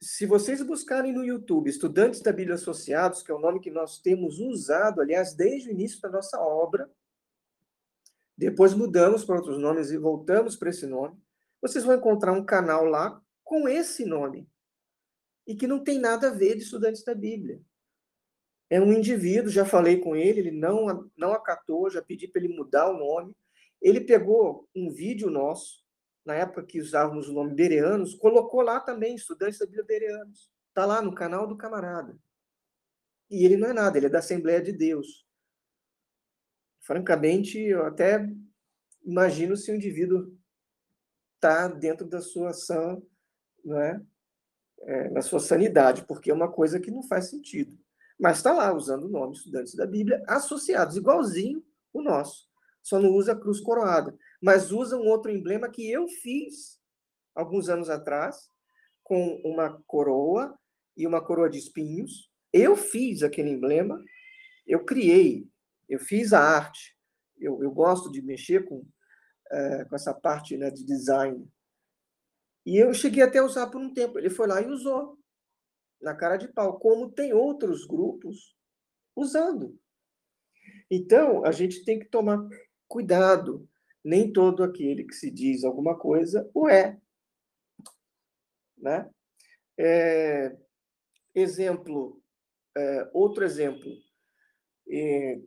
se 0.02 0.26
vocês 0.26 0.62
buscarem 0.62 1.14
no 1.14 1.24
YouTube 1.24 1.70
Estudantes 1.70 2.20
da 2.20 2.34
Bíblia 2.34 2.56
Associados, 2.56 3.24
que 3.24 3.32
é 3.32 3.34
o 3.34 3.40
nome 3.40 3.62
que 3.62 3.72
nós 3.72 3.98
temos 3.98 4.40
usado, 4.40 5.00
aliás, 5.00 5.34
desde 5.34 5.70
o 5.70 5.72
início 5.72 6.02
da 6.02 6.10
nossa 6.10 6.42
obra, 6.42 6.92
depois 8.38 8.74
mudamos 8.74 9.24
para 9.24 9.38
outros 9.38 9.58
nomes 9.58 9.90
e 9.90 9.98
voltamos 9.98 10.58
para 10.58 10.70
esse 10.70 10.86
nome, 10.86 11.18
vocês 11.62 11.86
vão 11.86 11.96
encontrar 11.96 12.34
um 12.34 12.44
canal 12.44 12.84
lá 12.84 13.24
com 13.42 13.70
esse 13.70 14.04
nome 14.04 14.50
e 15.48 15.56
que 15.56 15.66
não 15.66 15.82
tem 15.82 15.98
nada 15.98 16.28
a 16.28 16.34
ver 16.34 16.58
de 16.58 16.64
Estudantes 16.64 17.06
da 17.06 17.16
Bíblia. 17.16 17.62
É 18.74 18.82
um 18.82 18.92
indivíduo, 18.92 19.52
já 19.52 19.64
falei 19.64 20.00
com 20.00 20.16
ele, 20.16 20.40
ele 20.40 20.52
não, 20.52 21.08
não 21.16 21.32
acatou, 21.32 21.92
já 21.92 22.02
pedi 22.02 22.28
para 22.28 22.44
ele 22.44 22.56
mudar 22.56 22.90
o 22.90 22.98
nome. 22.98 23.32
Ele 23.80 24.02
pegou 24.02 24.68
um 24.76 24.90
vídeo 24.90 25.30
nosso, 25.30 25.86
na 26.26 26.34
época 26.34 26.66
que 26.66 26.82
usávamos 26.82 27.30
o 27.30 27.34
nome 27.34 27.54
Bereanos, 27.54 28.16
colocou 28.16 28.62
lá 28.62 28.80
também, 28.80 29.14
estudantes 29.14 29.60
da 29.60 29.68
Bíblia 29.68 29.86
Bereanos. 29.86 30.50
Está 30.70 30.88
lá 30.88 31.04
no 31.04 31.14
canal 31.14 31.46
do 31.46 31.56
camarada. 31.56 32.18
E 33.30 33.46
ele 33.46 33.58
não 33.58 33.70
é 33.70 33.74
nada, 33.74 33.96
ele 33.96 34.08
é 34.08 34.10
da 34.10 34.18
Assembleia 34.18 34.60
de 34.60 34.72
Deus. 34.72 35.24
Francamente, 36.82 37.60
eu 37.60 37.86
até 37.86 38.28
imagino 39.06 39.56
se 39.56 39.72
o 39.72 39.76
indivíduo 39.76 40.36
está 41.36 41.68
dentro 41.68 42.08
da 42.08 42.22
sua 42.22 42.50
ação, 42.50 43.06
não 43.64 43.80
é? 43.80 44.02
é? 44.80 45.10
na 45.12 45.22
sua 45.22 45.40
sanidade, 45.40 46.08
porque 46.08 46.32
é 46.32 46.34
uma 46.34 46.52
coisa 46.52 46.80
que 46.80 46.90
não 46.90 47.04
faz 47.04 47.30
sentido. 47.30 47.83
Mas 48.24 48.38
está 48.38 48.54
lá, 48.54 48.74
usando 48.74 49.04
o 49.04 49.10
nome 49.10 49.34
estudantes 49.34 49.76
da 49.76 49.86
Bíblia, 49.86 50.24
associados, 50.28 50.96
igualzinho 50.96 51.62
o 51.92 52.02
nosso. 52.02 52.48
Só 52.82 52.98
não 52.98 53.10
usa 53.12 53.34
a 53.34 53.40
cruz 53.40 53.60
coroada 53.60 54.18
mas 54.44 54.74
usa 54.74 54.98
um 54.98 55.08
outro 55.08 55.32
emblema 55.32 55.70
que 55.70 55.90
eu 55.90 56.06
fiz 56.06 56.78
alguns 57.34 57.70
anos 57.70 57.90
atrás, 57.90 58.50
com 59.02 59.42
uma 59.46 59.82
coroa 59.88 60.60
e 60.98 61.08
uma 61.08 61.24
coroa 61.24 61.50
de 61.50 61.58
espinhos. 61.58 62.30
Eu 62.52 62.76
fiz 62.76 63.24
aquele 63.24 63.52
emblema, 63.52 64.04
eu 64.68 64.84
criei, 64.84 65.48
eu 65.88 65.98
fiz 65.98 66.34
a 66.34 66.42
arte. 66.42 66.94
Eu, 67.40 67.64
eu 67.64 67.72
gosto 67.72 68.12
de 68.12 68.22
mexer 68.22 68.66
com, 68.66 68.86
é, 69.50 69.86
com 69.86 69.96
essa 69.96 70.14
parte 70.14 70.58
né, 70.58 70.70
de 70.70 70.84
design. 70.84 71.50
E 72.66 72.76
eu 72.76 72.94
cheguei 72.94 73.24
até 73.24 73.40
a 73.40 73.46
usar 73.46 73.68
por 73.68 73.80
um 73.80 73.94
tempo. 73.94 74.20
Ele 74.20 74.30
foi 74.30 74.46
lá 74.46 74.62
e 74.62 74.68
usou, 74.68 75.18
na 76.04 76.14
cara 76.14 76.38
de 76.38 76.48
pau, 76.48 76.78
como 76.78 77.10
tem 77.10 77.34
outros 77.34 77.86
grupos 77.86 78.56
usando. 79.16 79.80
Então, 80.92 81.46
a 81.46 81.52
gente 81.52 81.84
tem 81.84 81.98
que 81.98 82.06
tomar 82.06 82.48
cuidado 82.88 83.68
nem 84.04 84.32
todo 84.32 84.64
aquele 84.64 85.06
que 85.06 85.14
se 85.14 85.32
diz 85.32 85.64
alguma 85.64 85.98
coisa 85.98 86.50
o 86.54 86.68
é. 86.68 87.00
Né? 88.78 89.10
É, 89.78 90.56
exemplo, 91.34 92.22
é, 92.76 93.10
outro 93.14 93.46
exemplo. 93.46 93.90
É, 94.90 95.40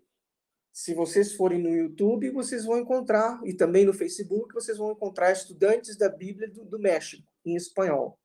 se 0.73 0.95
vocês 0.95 1.35
forem 1.35 1.63
no 1.63 1.69
YouTube, 1.69 2.31
vocês 2.31 2.65
vão 2.65 2.79
encontrar, 2.79 3.41
e 3.45 3.55
também 3.55 3.85
no 3.85 3.95
Facebook, 3.95 4.53
vocês 4.55 4.79
vão 4.79 4.93
encontrar 4.93 5.33
estudantes 5.33 5.97
da 5.97 6.09
Bíblia 6.09 6.49
do, 6.49 6.65
do 6.65 6.79
México, 6.79 7.27
em 7.45 7.55
espanhol. 7.57 8.19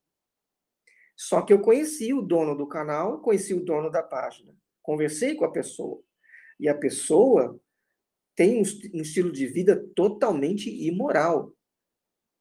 Só 1.22 1.44
que 1.44 1.54
eu 1.54 1.62
conheci 1.62 2.12
o 2.16 2.22
dono 2.24 2.58
do 2.58 2.66
canal, 2.66 3.22
conheci 3.22 3.54
o 3.54 3.63
dono 3.63 3.92
da 3.92 4.01
página, 4.01 4.58
conversei 4.82 5.36
com 5.36 5.46
a 5.46 5.51
pessoa. 5.51 6.01
E 6.60 6.68
a 6.68 6.75
pessoa 6.75 7.62
tem 8.36 8.58
um, 8.58 8.63
estilo 8.63 9.32
de 9.32 9.46
vida 9.46 9.88
totalmente 9.96 10.68
imoral. 10.84 11.54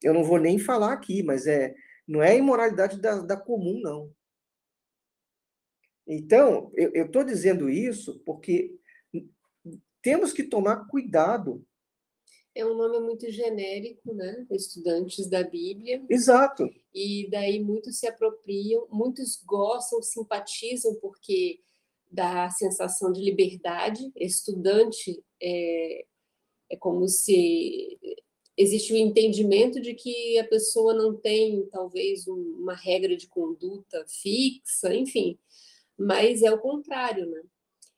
Eu 0.02 0.14
não 0.14 0.24
vou 0.24 0.38
nem 0.38 0.58
falar 0.58 0.94
aqui, 0.94 1.22
mas 1.22 1.46
é 1.46 1.74
não 2.08 2.22
é 2.22 2.38
imoralidade 2.38 2.98
da, 2.98 3.20
da 3.20 3.36
comum, 3.36 3.82
não. 3.82 4.10
Então, 6.06 6.72
eu 6.74 7.04
estou 7.04 7.22
dizendo 7.22 7.68
isso 7.68 8.18
porque 8.24 8.74
temos 10.00 10.32
que 10.32 10.42
tomar 10.42 10.86
cuidado. 10.86 11.62
É 12.54 12.66
um 12.66 12.74
nome 12.74 13.00
muito 13.00 13.30
genérico, 13.30 14.12
né? 14.12 14.46
Estudantes 14.50 15.28
da 15.28 15.42
Bíblia. 15.42 16.04
Exato. 16.08 16.68
E 16.92 17.28
daí 17.30 17.62
muitos 17.62 17.98
se 17.98 18.06
apropriam, 18.06 18.88
muitos 18.90 19.40
gostam, 19.44 20.02
simpatizam, 20.02 20.94
porque 20.96 21.60
da 22.10 22.50
sensação 22.50 23.12
de 23.12 23.20
liberdade. 23.20 24.10
Estudante 24.16 25.22
é, 25.40 26.04
é 26.70 26.76
como 26.76 27.06
se 27.06 27.98
existe 28.56 28.92
o 28.92 28.96
entendimento 28.96 29.80
de 29.80 29.94
que 29.94 30.38
a 30.38 30.46
pessoa 30.46 30.92
não 30.92 31.16
tem, 31.16 31.66
talvez, 31.66 32.26
um, 32.26 32.56
uma 32.58 32.74
regra 32.74 33.16
de 33.16 33.28
conduta 33.28 34.04
fixa, 34.06 34.94
enfim, 34.94 35.38
mas 35.96 36.42
é 36.42 36.50
o 36.52 36.58
contrário, 36.58 37.26
né? 37.26 37.42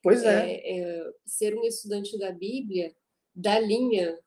Pois 0.02 0.23
é. 0.23 0.52
é, 0.52 0.80
é 0.80 1.12
ser 1.25 1.56
um 1.56 1.64
estudante 1.64 2.18
da 2.18 2.30
Bíblia, 2.30 2.94
da 3.35 3.59
linha 3.59 4.18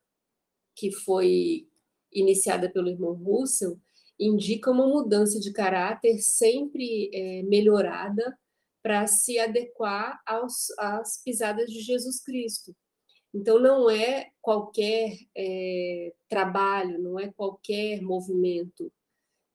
que 0.75 0.91
foi 0.91 1.67
iniciada 2.11 2.69
pelo 2.69 2.89
irmão 2.89 3.13
Russell, 3.13 3.79
indica 4.19 4.71
uma 4.71 4.87
mudança 4.87 5.39
de 5.39 5.51
caráter 5.51 6.19
sempre 6.19 7.09
é, 7.13 7.43
melhorada 7.43 8.37
para 8.81 9.07
se 9.07 9.39
adequar 9.39 10.21
aos, 10.25 10.69
às 10.77 11.21
pisadas 11.23 11.71
de 11.71 11.81
Jesus 11.81 12.21
Cristo. 12.21 12.75
Então, 13.33 13.59
não 13.59 13.89
é 13.89 14.29
qualquer 14.41 15.17
é, 15.35 16.13
trabalho, 16.29 17.01
não 17.01 17.19
é 17.19 17.31
qualquer 17.33 18.01
movimento. 18.01 18.91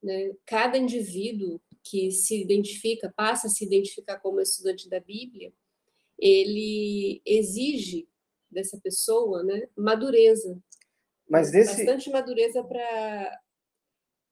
Né? 0.03 0.35
Cada 0.45 0.77
indivíduo 0.77 1.61
que 1.83 2.11
se 2.11 2.43
identifica, 2.43 3.13
passa 3.17 3.47
a 3.47 3.51
se 3.51 3.65
identificar 3.65 4.19
como 4.19 4.41
estudante 4.41 4.89
da 4.89 5.01
Bíblia, 5.01 5.53
ele 6.19 7.23
exige 7.25 8.07
dessa 8.51 8.79
pessoa, 8.79 9.43
né, 9.43 9.69
madureza. 9.77 10.59
Mas 11.31 11.53
nesse... 11.53 11.85
Bastante 11.85 12.11
madureza 12.11 12.63
para 12.65 13.41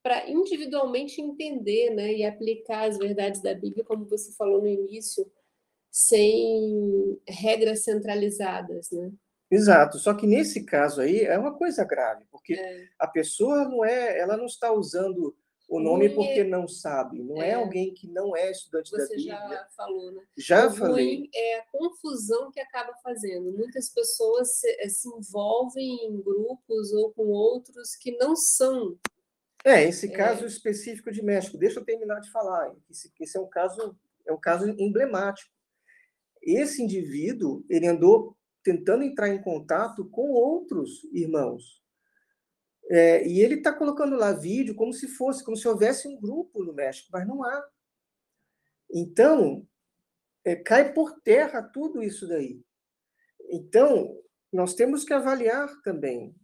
para 0.00 0.30
individualmente 0.30 1.20
entender 1.20 1.90
né, 1.90 2.14
e 2.14 2.24
aplicar 2.24 2.88
as 2.88 2.96
verdades 2.96 3.42
da 3.42 3.52
Bíblia, 3.52 3.84
como 3.84 4.06
você 4.06 4.32
falou 4.32 4.62
no 4.62 4.66
início, 4.66 5.30
sem 5.90 7.20
regras 7.28 7.82
centralizadas. 7.82 8.90
Né? 8.90 9.10
Exato, 9.50 9.98
só 9.98 10.14
que 10.14 10.26
nesse 10.26 10.64
caso 10.64 11.02
aí 11.02 11.24
é 11.24 11.36
uma 11.36 11.52
coisa 11.52 11.84
grave, 11.84 12.24
porque 12.30 12.54
é. 12.54 12.88
a 12.98 13.06
pessoa 13.06 13.64
não 13.64 13.84
é, 13.84 14.18
ela 14.18 14.36
não 14.36 14.46
está 14.46 14.72
usando 14.72 15.36
o 15.68 15.78
nome 15.78 16.06
ruim 16.06 16.14
porque 16.14 16.40
é... 16.40 16.44
não 16.44 16.66
sabe, 16.66 17.22
não 17.22 17.42
é. 17.42 17.50
é. 17.50 17.54
alguém 17.54 17.92
que 17.92 18.08
não 18.08 18.34
é 18.34 18.50
estudante 18.50 18.90
da 18.90 19.06
Bíblia. 19.06 19.16
Você 19.16 19.28
já 19.28 19.68
falou, 19.76 20.12
né? 20.12 20.22
Já 20.36 20.66
o 20.66 20.70
falei. 20.70 21.16
Ruim 21.16 21.30
é 21.34 21.58
a 21.58 21.66
confusão 21.66 22.50
que 22.50 22.58
acaba 22.58 22.94
fazendo. 23.02 23.52
Muitas 23.52 23.90
pessoas 23.90 24.58
se, 24.58 24.68
eh, 24.80 24.88
se, 24.88 25.08
envolvem 25.08 26.06
em 26.06 26.20
grupos 26.22 26.92
ou 26.92 27.12
com 27.12 27.26
outros 27.26 27.94
que 27.96 28.16
não 28.16 28.34
são. 28.34 28.98
É, 29.62 29.84
esse 29.84 30.06
é. 30.06 30.10
caso 30.10 30.46
específico 30.46 31.12
de 31.12 31.22
México, 31.22 31.58
deixa 31.58 31.80
eu 31.80 31.84
terminar 31.84 32.20
de 32.20 32.30
falar. 32.30 32.74
Esse, 32.90 33.12
esse 33.20 33.36
é 33.36 33.40
um 33.40 33.48
caso 33.48 33.94
é 34.26 34.32
um 34.32 34.40
caso 34.40 34.68
emblemático. 34.78 35.50
Esse 36.42 36.82
indivíduo, 36.82 37.64
ele 37.68 37.86
andou 37.86 38.36
tentando 38.62 39.02
entrar 39.02 39.28
em 39.28 39.40
contato 39.40 40.04
com 40.08 40.30
outros 40.30 41.04
irmãos. 41.12 41.82
É, 42.90 43.26
e 43.26 43.40
ele 43.40 43.56
está 43.56 43.72
colocando 43.72 44.16
lá 44.16 44.32
vídeo 44.32 44.74
como 44.74 44.92
se 44.92 45.08
fosse, 45.08 45.44
como 45.44 45.56
se 45.56 45.68
houvesse 45.68 46.08
um 46.08 46.18
grupo 46.18 46.64
no 46.64 46.72
México, 46.72 47.08
mas 47.12 47.26
não 47.26 47.44
há. 47.44 47.68
Então, 48.90 49.66
é, 50.44 50.56
cai 50.56 50.92
por 50.92 51.20
terra 51.20 51.62
tudo 51.62 52.02
isso 52.02 52.26
daí. 52.26 52.62
Então, 53.50 54.18
nós 54.52 54.74
temos 54.74 55.04
que 55.04 55.12
avaliar 55.12 55.68
também 55.82 56.34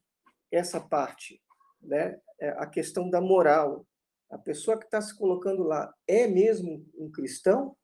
essa 0.53 0.81
parte, 0.81 1.43
né? 1.81 2.21
É, 2.39 2.51
a 2.51 2.67
questão 2.67 3.09
da 3.09 3.21
moral. 3.21 3.87
A 4.29 4.37
pessoa 4.37 4.79
que 4.79 4.85
está 4.85 5.01
se 5.01 5.17
colocando 5.17 5.63
lá 5.63 5.95
é 6.07 6.27
mesmo 6.27 6.87
um 6.97 7.11
cristão? 7.11 7.77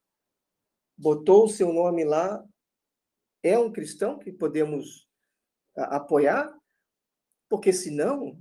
Botou 0.96 1.44
o 1.44 1.48
seu 1.48 1.72
nome 1.72 2.04
lá 2.04 2.44
é 3.42 3.58
um 3.58 3.72
cristão 3.72 4.18
que 4.18 4.32
podemos 4.32 5.08
apoiar, 5.74 6.54
porque 7.48 7.72
senão 7.72 8.40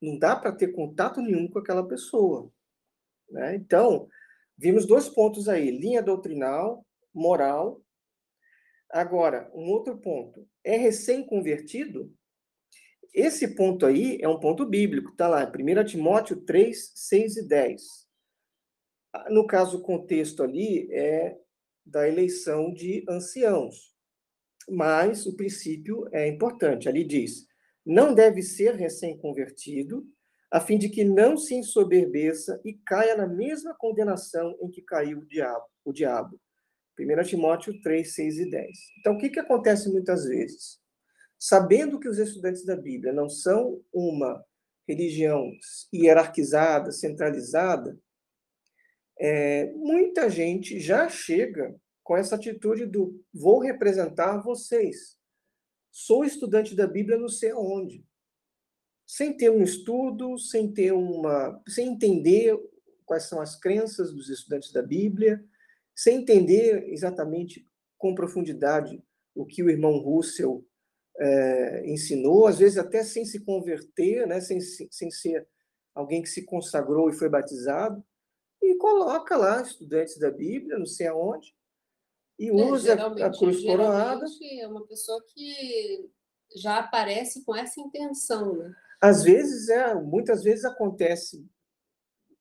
não 0.00 0.18
dá 0.18 0.34
para 0.34 0.52
ter 0.52 0.68
contato 0.68 1.20
nenhum 1.20 1.48
com 1.48 1.58
aquela 1.58 1.86
pessoa. 1.86 2.50
Né? 3.28 3.56
Então, 3.56 4.08
vimos 4.56 4.86
dois 4.86 5.08
pontos 5.08 5.48
aí: 5.48 5.70
linha 5.70 6.02
doutrinal, 6.02 6.86
moral. 7.12 7.82
Agora, 8.90 9.50
um 9.54 9.70
outro 9.70 9.98
ponto: 9.98 10.48
é 10.64 10.76
recém-convertido? 10.76 12.12
Esse 13.12 13.54
ponto 13.56 13.84
aí 13.84 14.18
é 14.20 14.28
um 14.28 14.38
ponto 14.38 14.64
bíblico, 14.64 15.10
está 15.10 15.26
lá, 15.26 15.44
1 15.44 15.84
Timóteo 15.84 16.36
3, 16.44 16.92
6 16.94 17.36
e 17.38 17.48
10. 17.48 17.82
No 19.30 19.44
caso, 19.46 19.78
o 19.78 19.82
contexto 19.82 20.44
ali 20.44 20.88
é 20.92 21.36
da 21.84 22.06
eleição 22.06 22.72
de 22.72 23.04
anciãos 23.08 23.90
mas 24.70 25.26
o 25.26 25.34
princípio 25.34 26.08
é 26.12 26.28
importante. 26.28 26.88
Ali 26.88 27.04
diz: 27.04 27.46
não 27.84 28.14
deve 28.14 28.42
ser 28.42 28.74
recém-convertido, 28.74 30.06
a 30.50 30.60
fim 30.60 30.78
de 30.78 30.88
que 30.88 31.04
não 31.04 31.36
se 31.36 31.54
ensoberbeça 31.54 32.60
e 32.64 32.74
caia 32.74 33.16
na 33.16 33.26
mesma 33.26 33.74
condenação 33.74 34.56
em 34.60 34.70
que 34.70 34.82
caiu 34.82 35.20
o 35.20 35.26
diabo. 35.26 35.64
O 35.84 35.92
diabo. 35.92 36.40
1 36.98 37.22
Timóteo 37.24 37.80
3, 37.80 38.14
6 38.14 38.38
e 38.38 38.50
10. 38.50 38.78
Então, 38.98 39.14
o 39.14 39.18
que, 39.18 39.30
que 39.30 39.40
acontece 39.40 39.90
muitas 39.90 40.24
vezes? 40.24 40.78
Sabendo 41.38 41.98
que 41.98 42.08
os 42.08 42.18
estudantes 42.18 42.64
da 42.64 42.76
Bíblia 42.76 43.12
não 43.12 43.28
são 43.28 43.80
uma 43.92 44.44
religião 44.86 45.50
hierarquizada, 45.94 46.90
centralizada, 46.90 47.96
é, 49.18 49.72
muita 49.74 50.28
gente 50.28 50.80
já 50.80 51.08
chega 51.08 51.74
com 52.02 52.16
essa 52.16 52.34
atitude 52.34 52.86
do 52.86 53.22
vou 53.32 53.60
representar 53.60 54.42
vocês. 54.42 55.19
Sou 55.90 56.24
estudante 56.24 56.74
da 56.74 56.86
Bíblia 56.86 57.18
não 57.18 57.28
sei 57.28 57.50
aonde. 57.50 58.04
Sem 59.06 59.36
ter 59.36 59.50
um 59.50 59.62
estudo, 59.62 60.38
sem 60.38 60.72
ter 60.72 60.92
uma, 60.92 61.60
sem 61.68 61.88
entender 61.88 62.56
quais 63.04 63.24
são 63.24 63.40
as 63.40 63.56
crenças 63.56 64.12
dos 64.12 64.28
estudantes 64.28 64.72
da 64.72 64.82
Bíblia, 64.82 65.44
sem 65.94 66.18
entender 66.18 66.88
exatamente 66.88 67.68
com 67.98 68.14
profundidade 68.14 69.02
o 69.34 69.44
que 69.44 69.62
o 69.62 69.70
irmão 69.70 69.98
Russell 69.98 70.64
é, 71.18 71.90
ensinou, 71.90 72.46
às 72.46 72.58
vezes 72.58 72.78
até 72.78 73.02
sem 73.02 73.24
se 73.24 73.40
converter, 73.40 74.26
né, 74.26 74.40
sem, 74.40 74.60
sem 74.60 75.10
ser 75.10 75.46
alguém 75.94 76.22
que 76.22 76.28
se 76.28 76.44
consagrou 76.44 77.10
e 77.10 77.14
foi 77.14 77.28
batizado, 77.28 78.02
e 78.62 78.76
coloca 78.76 79.36
lá 79.36 79.60
estudantes 79.60 80.18
da 80.18 80.30
Bíblia, 80.30 80.78
não 80.78 80.86
sei 80.86 81.08
aonde, 81.08 81.54
e 82.40 82.48
é, 82.48 82.52
usa 82.52 82.94
é, 82.94 83.22
a 83.22 83.30
cruz 83.30 83.62
coroada. 83.62 84.24
É 84.58 84.66
uma 84.66 84.86
pessoa 84.86 85.22
que 85.28 86.10
já 86.56 86.78
aparece 86.78 87.44
com 87.44 87.54
essa 87.54 87.78
intenção, 87.78 88.56
né? 88.56 88.74
Às 88.98 89.22
vezes, 89.22 89.68
é, 89.68 89.94
muitas 89.94 90.42
vezes 90.42 90.64
acontece 90.64 91.46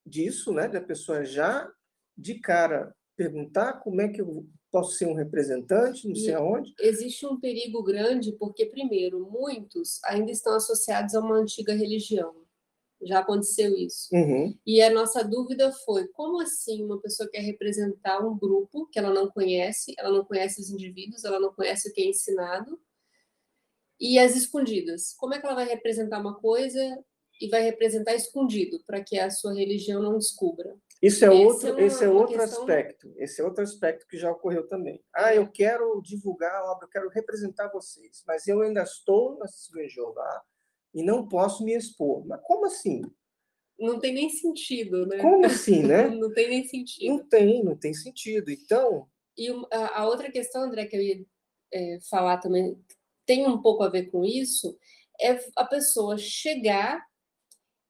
disso, 0.05 0.53
né? 0.53 0.69
Da 0.69 0.79
pessoa 0.79 1.25
já 1.25 1.69
de 2.17 2.39
cara 2.39 2.95
perguntar 3.17 3.73
como 3.73 3.99
é 3.99 4.07
que 4.07 4.21
eu 4.21 4.47
posso 4.71 4.93
ser 4.93 5.05
um 5.05 5.13
representante, 5.13 6.07
não 6.07 6.15
sei 6.15 6.29
e 6.29 6.33
aonde. 6.33 6.73
Existe 6.79 7.25
um 7.25 7.37
perigo 7.37 7.83
grande 7.83 8.31
porque, 8.31 8.65
primeiro, 8.65 9.29
muitos 9.29 9.99
ainda 10.05 10.31
estão 10.31 10.55
associados 10.55 11.13
a 11.13 11.19
uma 11.19 11.35
antiga 11.35 11.73
religião 11.73 12.33
já 13.01 13.19
aconteceu 13.19 13.75
isso. 13.77 14.09
Uhum. 14.13 14.57
E 14.65 14.81
a 14.81 14.89
nossa 14.89 15.23
dúvida 15.23 15.71
foi: 15.85 16.07
como 16.09 16.41
assim 16.41 16.83
uma 16.83 16.99
pessoa 17.01 17.29
quer 17.29 17.41
representar 17.41 18.19
um 18.25 18.37
grupo 18.37 18.87
que 18.87 18.99
ela 18.99 19.13
não 19.13 19.29
conhece, 19.29 19.93
ela 19.97 20.11
não 20.11 20.25
conhece 20.25 20.61
os 20.61 20.69
indivíduos, 20.69 21.23
ela 21.23 21.39
não 21.39 21.53
conhece 21.53 21.89
o 21.89 21.93
que 21.93 22.01
é 22.01 22.05
ensinado, 22.05 22.79
e 23.99 24.17
as 24.17 24.35
escondidas? 24.35 25.13
Como 25.17 25.33
é 25.33 25.39
que 25.39 25.45
ela 25.45 25.55
vai 25.55 25.65
representar 25.65 26.19
uma 26.19 26.39
coisa 26.39 26.79
e 27.41 27.47
vai 27.49 27.61
representar 27.61 28.15
escondido, 28.15 28.83
para 28.85 29.03
que 29.03 29.17
a 29.17 29.29
sua 29.29 29.53
religião 29.53 30.01
não 30.01 30.17
descubra? 30.17 30.75
Isso 31.01 31.23
é 31.23 31.29
esse 31.29 31.45
outro, 31.45 31.67
é 31.67 31.71
uma, 31.71 31.81
esse 31.81 32.03
é 32.03 32.09
outro 32.09 32.37
questão... 32.37 32.59
aspecto. 32.59 33.13
Esse 33.15 33.41
é 33.41 33.43
outro 33.43 33.63
aspecto 33.63 34.05
que 34.07 34.17
já 34.17 34.29
ocorreu 34.29 34.67
também. 34.67 35.01
Ah, 35.15 35.33
eu 35.33 35.49
quero 35.49 36.01
divulgar 36.01 36.53
a 36.53 36.71
obra, 36.71 36.85
eu 36.85 36.89
quero 36.89 37.09
representar 37.09 37.69
vocês, 37.69 38.21
mas 38.27 38.47
eu 38.47 38.61
ainda 38.61 38.83
estou 38.83 39.37
na 39.37 39.45
Jeová, 39.87 40.43
e 40.93 41.03
não 41.03 41.27
posso 41.27 41.63
me 41.63 41.75
expor. 41.75 42.25
Mas 42.25 42.41
como 42.43 42.65
assim? 42.65 43.01
Não 43.79 43.99
tem 43.99 44.13
nem 44.13 44.29
sentido, 44.29 45.05
né? 45.05 45.19
Como 45.19 45.45
assim, 45.45 45.83
né? 45.83 46.07
não 46.11 46.33
tem 46.33 46.49
nem 46.49 46.67
sentido. 46.67 47.07
Não 47.07 47.27
tem, 47.27 47.63
não 47.63 47.77
tem 47.77 47.93
sentido. 47.93 48.51
Então. 48.51 49.07
E 49.37 49.47
a, 49.71 50.05
outra 50.05 50.29
questão, 50.29 50.63
André, 50.63 50.85
que 50.85 50.97
eu 50.97 51.01
ia 51.01 51.25
é, 51.71 51.99
falar 52.09 52.39
também, 52.39 52.77
tem 53.25 53.47
um 53.47 53.61
pouco 53.61 53.83
a 53.83 53.89
ver 53.89 54.11
com 54.11 54.25
isso, 54.25 54.77
é 55.21 55.39
a 55.55 55.63
pessoa 55.63 56.17
chegar 56.17 57.01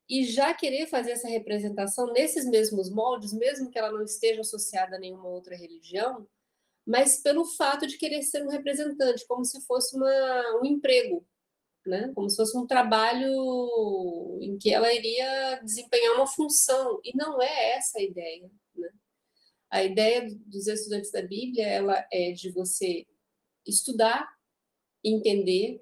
e 0.08 0.26
já 0.26 0.54
querer 0.54 0.88
fazer 0.88 1.12
essa 1.12 1.28
representação 1.28 2.12
nesses 2.12 2.46
mesmos 2.46 2.90
moldes, 2.92 3.32
mesmo 3.32 3.70
que 3.70 3.78
ela 3.78 3.92
não 3.92 4.04
esteja 4.04 4.42
associada 4.42 4.96
a 4.96 5.00
nenhuma 5.00 5.28
outra 5.28 5.56
religião, 5.56 6.28
mas 6.86 7.22
pelo 7.22 7.46
fato 7.46 7.86
de 7.86 7.98
querer 7.98 8.24
ser 8.24 8.44
um 8.44 8.50
representante, 8.50 9.26
como 9.28 9.46
se 9.46 9.62
fosse 9.66 9.96
uma, 9.96 10.60
um 10.62 10.66
emprego, 10.66 11.26
né? 11.86 12.12
Como 12.14 12.30
se 12.30 12.36
fosse 12.36 12.58
um 12.58 12.68
trabalho 12.68 13.32
em 14.42 14.58
que 14.58 14.74
ela 14.74 14.94
iria 14.94 15.60
desempenhar 15.64 16.16
uma 16.16 16.28
função, 16.28 17.00
e 17.04 17.16
não 17.16 17.42
é 17.42 17.72
essa 17.78 18.00
a 18.00 18.04
ideia, 18.04 18.50
né? 18.76 18.90
A 19.70 19.84
ideia 19.84 20.28
dos 20.46 20.68
estudantes 20.68 21.12
da 21.12 21.22
Bíblia, 21.22 21.68
ela 21.68 22.08
é 22.12 22.32
de 22.32 22.52
você 22.52 23.06
estudar, 23.66 24.28
entender, 25.04 25.82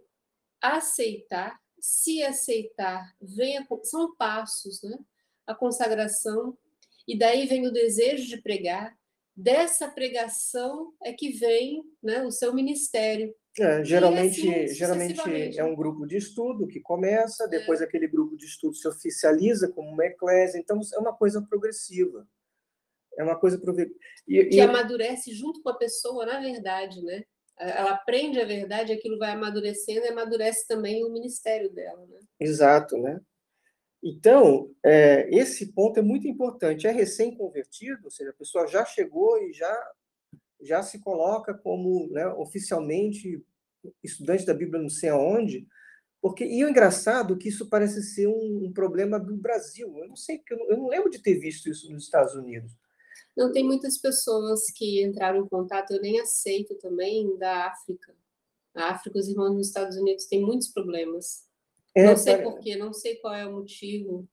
aceitar, 0.62 1.60
se 1.80 2.24
aceitar, 2.24 3.16
venha, 3.22 3.66
são 3.84 4.16
passos, 4.16 4.82
né? 4.82 4.98
A 5.46 5.56
consagração, 5.56 6.58
e 7.08 7.18
daí 7.18 7.48
vem 7.48 7.66
o 7.66 7.72
desejo 7.72 8.28
de 8.28 8.42
pregar, 8.42 8.98
dessa 9.38 9.88
pregação 9.88 10.94
é 11.04 11.14
que 11.14 11.30
vem 11.30 11.84
né, 12.02 12.24
o 12.24 12.32
seu 12.32 12.54
ministério, 12.54 13.34
é, 13.60 13.84
geralmente, 13.84 14.48
assim, 14.50 14.74
geralmente 14.76 15.60
é 15.60 15.63
um 15.63 15.76
grupo 15.76 16.06
de 16.06 16.17
estudo 16.17 16.67
que 16.67 16.80
começa, 16.80 17.46
é. 17.46 17.48
depois 17.48 17.82
é. 17.82 17.86
aquele 17.86 18.08
grupo 18.08 18.38
de 18.38 18.46
estudo 18.46 18.76
se 18.76 18.88
oficializa 18.88 19.70
como 19.70 19.89
uma 19.89 20.06
eclésia, 20.06 20.60
então 20.60 20.80
é 20.93 21.00
uma 21.00 21.15
coisa 21.15 21.41
progressiva. 21.41 22.28
É 23.17 23.24
uma 23.24 23.39
coisa 23.39 23.58
progressiva. 23.58 24.00
que 24.26 24.56
e... 24.56 24.62
amadurece 24.62 25.34
junto 25.34 25.62
com 25.63 25.70
a 25.70 25.78
pessoa, 25.78 26.26
na 26.26 26.39
verdade, 26.39 27.02
né? 27.02 27.24
Ela 27.60 27.91
aprende 27.91 28.39
a 28.39 28.46
verdade, 28.46 28.93
aquilo 28.93 29.17
vai 29.17 29.32
amadurecendo 29.32 30.06
e 30.06 30.10
amadurece 30.10 30.67
também 30.67 31.04
o 31.04 31.12
ministério 31.12 31.72
dela, 31.72 32.06
né? 32.06 32.20
Exato, 32.39 32.96
né? 33.00 33.20
Então, 34.04 34.72
é, 34.86 35.28
esse 35.36 35.74
ponto 35.74 36.00
é 36.00 36.04
muito 36.04 36.28
importante. 36.28 36.86
É 36.86 36.91
recém-convertido, 36.91 38.02
ou 38.04 38.12
seja, 38.12 38.30
a 38.30 38.34
pessoa 38.34 38.67
já 38.67 38.86
chegou 38.86 39.41
e 39.41 39.52
já 39.54 39.91
já 40.62 40.82
se 40.82 41.00
coloca 41.00 41.54
como 41.54 42.08
né, 42.10 42.28
oficialmente 42.28 43.43
estudante 44.04 44.46
da 44.46 44.54
Bíblia 44.54 44.82
não 44.82 44.89
sei 44.89 45.10
aonde, 45.10 45.67
porque, 46.22 46.43
e 46.43 46.63
o 46.65 46.70
engraçado 46.70 47.38
que 47.38 47.50
isso 47.50 47.70
parece 47.70 48.02
ser 48.02 48.28
um, 48.28 48.65
um 48.65 48.74
problema 48.74 49.20
do 49.20 49.38
Brasil. 49.38 49.98
Eu 49.98 50.08
não 50.08 50.15
sei, 50.15 50.41
eu 50.50 50.58
não, 50.58 50.70
eu 50.72 50.78
não 50.78 50.88
lembro 50.88 51.10
de 51.10 51.22
ter 51.22 51.36
visto 51.36 51.70
isso 51.70 51.91
nos 51.91 52.04
Estados 52.04 52.34
Unidos. 52.34 52.72
Não, 53.36 53.52
tem 53.52 53.63
muitas 53.63 54.00
pessoas 54.00 54.62
que 54.76 55.04
entraram 55.04 55.43
em 55.43 55.48
contato, 55.48 55.93
eu 55.93 56.02
nem 56.02 56.20
aceito 56.20 56.76
também, 56.76 57.38
da 57.38 57.67
África. 57.67 58.15
A 58.74 58.91
África, 58.91 59.20
os 59.20 59.28
irmãos 59.28 59.54
nos 59.54 59.67
Estados 59.67 59.96
Unidos 59.96 60.26
têm 60.26 60.41
muitos 60.41 60.70
problemas. 60.70 61.46
É, 61.96 62.08
não 62.08 62.17
sei 62.17 62.36
para... 62.38 62.43
porquê, 62.43 62.76
não 62.76 62.93
sei 62.93 63.15
qual 63.17 63.34
é 63.34 63.46
o 63.46 63.54
motivo. 63.54 64.28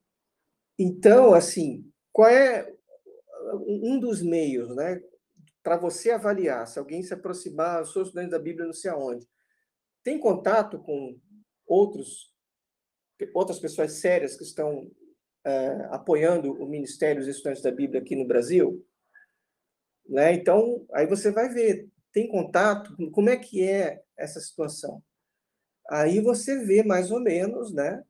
Então, 0.79 1.35
assim, 1.35 1.91
qual 2.13 2.29
é 2.29 2.75
um 3.67 4.01
dos 4.01 4.23
meios, 4.23 4.75
né, 4.75 5.03
para 5.65 5.79
você 5.79 6.11
avaliar 6.11 6.67
se 6.69 6.79
alguém 6.79 7.03
se 7.03 7.15
aproximar, 7.15 7.81
eu 7.81 7.87
sou 7.87 8.03
estudante 8.03 8.31
da 8.31 8.39
Bíblia, 8.39 8.67
não 8.67 8.75
sei 8.75 8.91
aonde, 8.91 9.27
tem 10.05 10.21
contato 10.21 10.79
com 10.79 11.19
outros 11.67 12.33
outras 13.33 13.59
pessoas 13.59 13.93
sérias 13.93 14.37
que 14.37 14.43
estão 14.43 14.91
é, 15.45 15.69
apoiando 15.91 16.53
o 16.53 16.69
Ministério 16.69 17.21
dos 17.21 17.29
Estudantes 17.29 17.63
da 17.63 17.71
Bíblia 17.71 18.03
aqui 18.03 18.15
no 18.15 18.27
Brasil? 18.27 18.85
Né? 20.07 20.35
Então, 20.35 20.85
aí 20.93 21.07
você 21.07 21.31
vai 21.31 21.49
ver, 21.49 21.89
tem 22.13 22.29
contato, 22.29 22.95
como 23.13 23.31
é 23.31 23.37
que 23.37 23.63
é 23.63 24.03
essa 24.17 24.41
situação? 24.41 25.03
Aí 25.89 26.21
você 26.21 26.59
vê 26.65 26.83
mais 26.83 27.11
ou 27.11 27.21
menos, 27.21 27.73
né? 27.73 28.05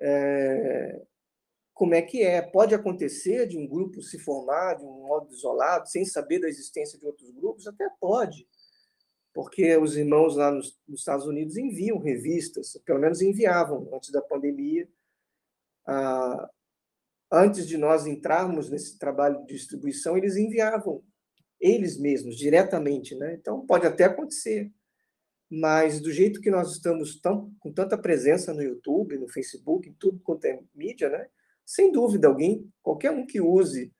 É, 0.00 1.02
como 1.78 1.94
é 1.94 2.02
que 2.02 2.22
é. 2.22 2.42
Pode 2.42 2.74
acontecer 2.74 3.46
de 3.46 3.56
um 3.56 3.64
grupo 3.64 4.02
se 4.02 4.18
formar 4.18 4.74
de 4.74 4.84
um 4.84 5.06
modo 5.06 5.32
isolado, 5.32 5.88
sem 5.88 6.04
saber 6.04 6.40
da 6.40 6.48
existência 6.48 6.98
de 6.98 7.06
outros 7.06 7.30
grupos? 7.30 7.68
Até 7.68 7.88
pode, 8.00 8.48
porque 9.32 9.76
os 9.76 9.96
irmãos 9.96 10.34
lá 10.34 10.50
nos, 10.50 10.76
nos 10.88 10.98
Estados 10.98 11.24
Unidos 11.24 11.56
enviam 11.56 11.98
revistas, 11.98 12.76
pelo 12.84 12.98
menos 12.98 13.22
enviavam 13.22 13.88
antes 13.94 14.10
da 14.10 14.20
pandemia. 14.20 14.88
Ah, 15.86 16.50
antes 17.30 17.64
de 17.64 17.78
nós 17.78 18.08
entrarmos 18.08 18.68
nesse 18.68 18.98
trabalho 18.98 19.38
de 19.46 19.54
distribuição, 19.54 20.18
eles 20.18 20.34
enviavam 20.36 21.04
eles 21.60 21.96
mesmos, 21.96 22.36
diretamente. 22.36 23.14
Né? 23.14 23.34
Então, 23.34 23.64
pode 23.64 23.86
até 23.86 24.06
acontecer. 24.06 24.68
Mas 25.48 26.00
do 26.00 26.10
jeito 26.10 26.40
que 26.40 26.50
nós 26.50 26.72
estamos 26.72 27.20
tão, 27.20 27.54
com 27.60 27.72
tanta 27.72 27.96
presença 27.96 28.52
no 28.52 28.62
YouTube, 28.62 29.16
no 29.16 29.28
Facebook, 29.28 29.88
em 29.88 29.94
tudo 29.94 30.18
quanto 30.18 30.44
é 30.44 30.60
mídia, 30.74 31.08
né? 31.08 31.28
Sem 31.68 31.92
dúvida, 31.92 32.28
alguém, 32.28 32.66
qualquer 32.82 33.10
um 33.10 33.26
que 33.26 33.42
use 33.42 33.92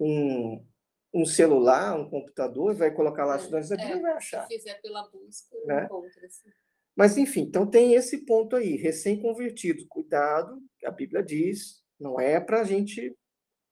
um, 0.00 0.66
um 1.14 1.24
celular, 1.24 1.96
um 1.96 2.10
computador, 2.10 2.74
vai 2.74 2.92
colocar 2.92 3.24
lá 3.24 3.36
estudantes 3.36 3.68
da 3.68 3.76
Bíblia 3.76 3.94
é, 3.94 3.98
e 3.98 4.02
vai 4.02 4.12
achar. 4.14 4.44
Se 4.48 4.56
fizer 4.56 4.74
pela 4.82 5.08
busca, 5.08 5.56
né? 5.66 5.84
encontra. 5.84 6.26
Assim. 6.26 6.50
Mas, 6.96 7.16
enfim, 7.16 7.42
então 7.42 7.64
tem 7.64 7.94
esse 7.94 8.26
ponto 8.26 8.56
aí, 8.56 8.74
recém-convertido. 8.74 9.86
Cuidado, 9.86 10.60
a 10.84 10.90
Bíblia 10.90 11.22
diz, 11.22 11.80
não 11.98 12.18
é 12.18 12.40
para 12.40 12.62
a 12.62 12.64
gente 12.64 13.16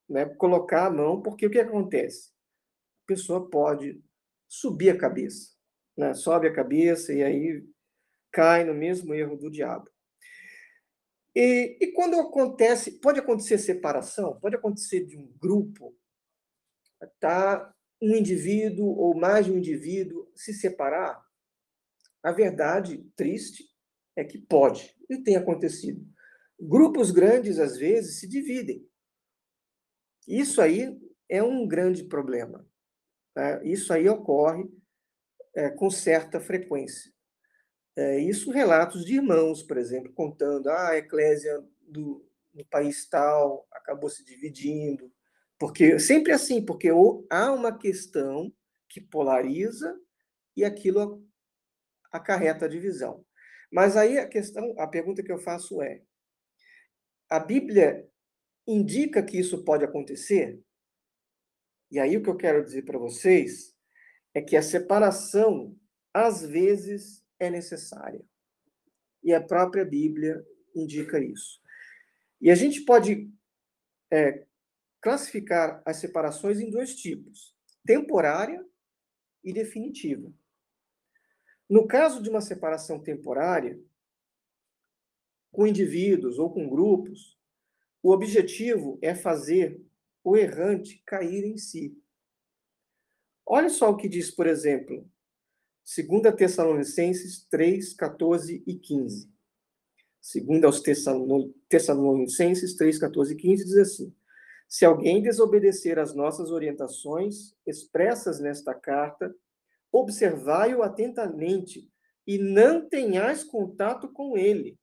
né, 0.08 0.24
colocar 0.36 0.86
a 0.86 0.90
mão, 0.90 1.20
porque 1.20 1.44
o 1.44 1.50
que 1.50 1.58
acontece? 1.58 2.30
A 3.02 3.06
pessoa 3.08 3.50
pode 3.50 4.00
subir 4.46 4.90
a 4.90 4.96
cabeça, 4.96 5.56
né? 5.96 6.14
sobe 6.14 6.46
a 6.46 6.52
cabeça 6.52 7.12
e 7.12 7.24
aí 7.24 7.66
cai 8.30 8.62
no 8.62 8.74
mesmo 8.74 9.12
erro 9.12 9.36
do 9.36 9.50
diabo. 9.50 9.90
E, 11.40 11.78
e 11.80 11.92
quando 11.92 12.18
acontece, 12.18 12.98
pode 12.98 13.20
acontecer 13.20 13.58
separação, 13.58 14.36
pode 14.40 14.56
acontecer 14.56 15.06
de 15.06 15.16
um 15.16 15.32
grupo, 15.38 15.96
tá? 17.20 17.72
um 18.02 18.16
indivíduo 18.16 18.88
ou 18.88 19.16
mais 19.16 19.46
de 19.46 19.52
um 19.52 19.58
indivíduo 19.58 20.28
se 20.34 20.52
separar. 20.52 21.24
A 22.24 22.32
verdade 22.32 23.08
triste 23.14 23.64
é 24.16 24.24
que 24.24 24.36
pode, 24.36 24.92
e 25.08 25.22
tem 25.22 25.36
acontecido. 25.36 26.04
Grupos 26.60 27.12
grandes, 27.12 27.60
às 27.60 27.76
vezes, 27.76 28.18
se 28.18 28.26
dividem. 28.26 28.84
Isso 30.26 30.60
aí 30.60 31.00
é 31.28 31.40
um 31.40 31.68
grande 31.68 32.02
problema. 32.02 32.68
Tá? 33.32 33.62
Isso 33.62 33.92
aí 33.92 34.08
ocorre 34.08 34.68
é, 35.54 35.70
com 35.70 35.88
certa 35.88 36.40
frequência. 36.40 37.12
É, 37.98 38.16
isso 38.16 38.52
relatos 38.52 39.04
de 39.04 39.16
irmãos, 39.16 39.60
por 39.60 39.76
exemplo, 39.76 40.12
contando 40.12 40.68
ah, 40.68 40.90
a 40.90 40.98
eclésia 40.98 41.60
do, 41.82 42.24
do 42.54 42.64
país 42.66 43.08
tal 43.08 43.66
acabou 43.72 44.08
se 44.08 44.24
dividindo, 44.24 45.12
porque 45.58 45.98
sempre 45.98 46.30
assim, 46.30 46.64
porque 46.64 46.90
há 47.28 47.52
uma 47.52 47.76
questão 47.76 48.54
que 48.88 49.00
polariza 49.00 50.00
e 50.56 50.64
aquilo 50.64 51.26
acarreta 52.12 52.66
a 52.66 52.68
divisão. 52.68 53.26
Mas 53.68 53.96
aí 53.96 54.16
a 54.16 54.28
questão, 54.28 54.76
a 54.78 54.86
pergunta 54.86 55.20
que 55.20 55.32
eu 55.32 55.38
faço 55.40 55.82
é: 55.82 56.00
a 57.28 57.40
Bíblia 57.40 58.08
indica 58.64 59.24
que 59.24 59.40
isso 59.40 59.64
pode 59.64 59.84
acontecer? 59.84 60.62
E 61.90 61.98
aí 61.98 62.16
o 62.16 62.22
que 62.22 62.30
eu 62.30 62.36
quero 62.36 62.64
dizer 62.64 62.82
para 62.82 62.96
vocês 62.96 63.74
é 64.32 64.40
que 64.40 64.56
a 64.56 64.62
separação 64.62 65.76
às 66.14 66.42
vezes 66.46 67.26
é 67.38 67.50
necessária. 67.50 68.24
E 69.22 69.32
a 69.32 69.42
própria 69.42 69.84
Bíblia 69.84 70.44
indica 70.74 71.18
isso. 71.18 71.60
E 72.40 72.50
a 72.50 72.54
gente 72.54 72.82
pode 72.82 73.30
é, 74.10 74.46
classificar 75.00 75.82
as 75.84 75.96
separações 75.96 76.60
em 76.60 76.70
dois 76.70 76.94
tipos: 76.94 77.54
temporária 77.84 78.64
e 79.42 79.52
definitiva. 79.52 80.32
No 81.68 81.86
caso 81.86 82.22
de 82.22 82.30
uma 82.30 82.40
separação 82.40 82.98
temporária, 83.02 83.78
com 85.52 85.66
indivíduos 85.66 86.38
ou 86.38 86.52
com 86.52 86.68
grupos, 86.68 87.38
o 88.02 88.12
objetivo 88.12 88.98
é 89.02 89.14
fazer 89.14 89.82
o 90.22 90.36
errante 90.36 91.02
cair 91.06 91.44
em 91.44 91.58
si. 91.58 91.96
Olha 93.44 93.68
só 93.68 93.90
o 93.90 93.96
que 93.96 94.08
diz, 94.08 94.30
por 94.30 94.46
exemplo, 94.46 95.10
2 95.88 96.36
Tessalonicenses 96.36 97.46
3, 97.48 97.94
14 97.94 98.62
e 98.66 98.74
15. 98.74 99.32
Segundo 100.20 100.66
aos 100.66 100.82
Tessalonicenses 100.82 102.76
3, 102.76 102.98
14 102.98 103.32
e 103.32 103.36
15, 103.36 103.64
diz 103.64 103.76
assim: 103.78 104.14
Se 104.68 104.84
alguém 104.84 105.22
desobedecer 105.22 105.98
às 105.98 106.14
nossas 106.14 106.50
orientações 106.50 107.54
expressas 107.66 108.38
nesta 108.38 108.74
carta, 108.74 109.34
observai-o 109.90 110.82
atentamente 110.82 111.90
e 112.26 112.36
não 112.36 112.86
tenhais 112.86 113.42
contato 113.42 114.12
com 114.12 114.36
ele. 114.36 114.78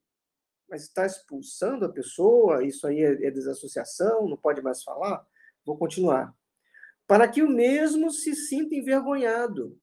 Mas 0.68 0.82
está 0.82 1.06
expulsando 1.06 1.84
a 1.84 1.92
pessoa, 1.92 2.64
isso 2.64 2.84
aí 2.84 3.00
é, 3.00 3.28
é 3.28 3.30
desassociação, 3.30 4.28
não 4.28 4.36
pode 4.36 4.60
mais 4.60 4.82
falar? 4.82 5.24
Vou 5.64 5.78
continuar. 5.78 6.34
Para 7.06 7.28
que 7.28 7.42
o 7.42 7.48
mesmo 7.48 8.10
se 8.10 8.34
sinta 8.34 8.74
envergonhado 8.74 9.78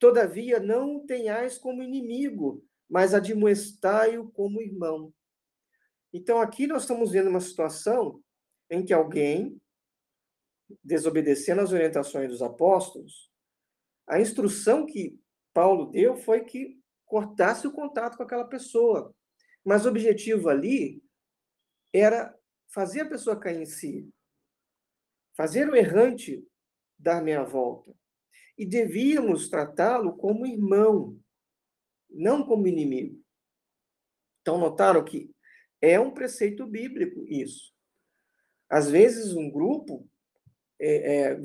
Todavia, 0.00 0.58
não 0.58 1.04
tenhais 1.04 1.58
como 1.58 1.82
inimigo, 1.82 2.66
mas 2.88 3.12
admoestai-o 3.12 4.32
como 4.32 4.62
irmão. 4.62 5.12
Então, 6.10 6.40
aqui 6.40 6.66
nós 6.66 6.82
estamos 6.82 7.12
vendo 7.12 7.28
uma 7.28 7.40
situação 7.40 8.24
em 8.70 8.82
que 8.82 8.94
alguém, 8.94 9.60
desobedecendo 10.82 11.60
as 11.60 11.70
orientações 11.70 12.30
dos 12.30 12.40
apóstolos, 12.40 13.30
a 14.08 14.18
instrução 14.18 14.86
que 14.86 15.20
Paulo 15.52 15.90
deu 15.90 16.16
foi 16.16 16.44
que 16.44 16.80
cortasse 17.04 17.66
o 17.66 17.72
contato 17.72 18.16
com 18.16 18.22
aquela 18.22 18.48
pessoa. 18.48 19.14
Mas 19.62 19.84
o 19.84 19.90
objetivo 19.90 20.48
ali 20.48 21.04
era 21.92 22.34
fazer 22.72 23.02
a 23.02 23.08
pessoa 23.08 23.38
cair 23.38 23.60
em 23.60 23.66
si, 23.66 24.08
fazer 25.36 25.68
o 25.68 25.76
errante 25.76 26.42
dar 26.98 27.22
meia 27.22 27.44
volta 27.44 27.99
e 28.60 28.66
devíamos 28.66 29.48
tratá-lo 29.48 30.18
como 30.18 30.46
irmão, 30.46 31.18
não 32.10 32.44
como 32.44 32.66
inimigo. 32.66 33.18
Então, 34.42 34.58
notaram 34.58 35.02
que 35.02 35.30
é 35.80 35.98
um 35.98 36.10
preceito 36.10 36.66
bíblico 36.66 37.24
isso. 37.26 37.72
Às 38.68 38.90
vezes, 38.90 39.32
um 39.32 39.50
grupo, 39.50 40.06
é, 40.78 41.30
é, 41.30 41.40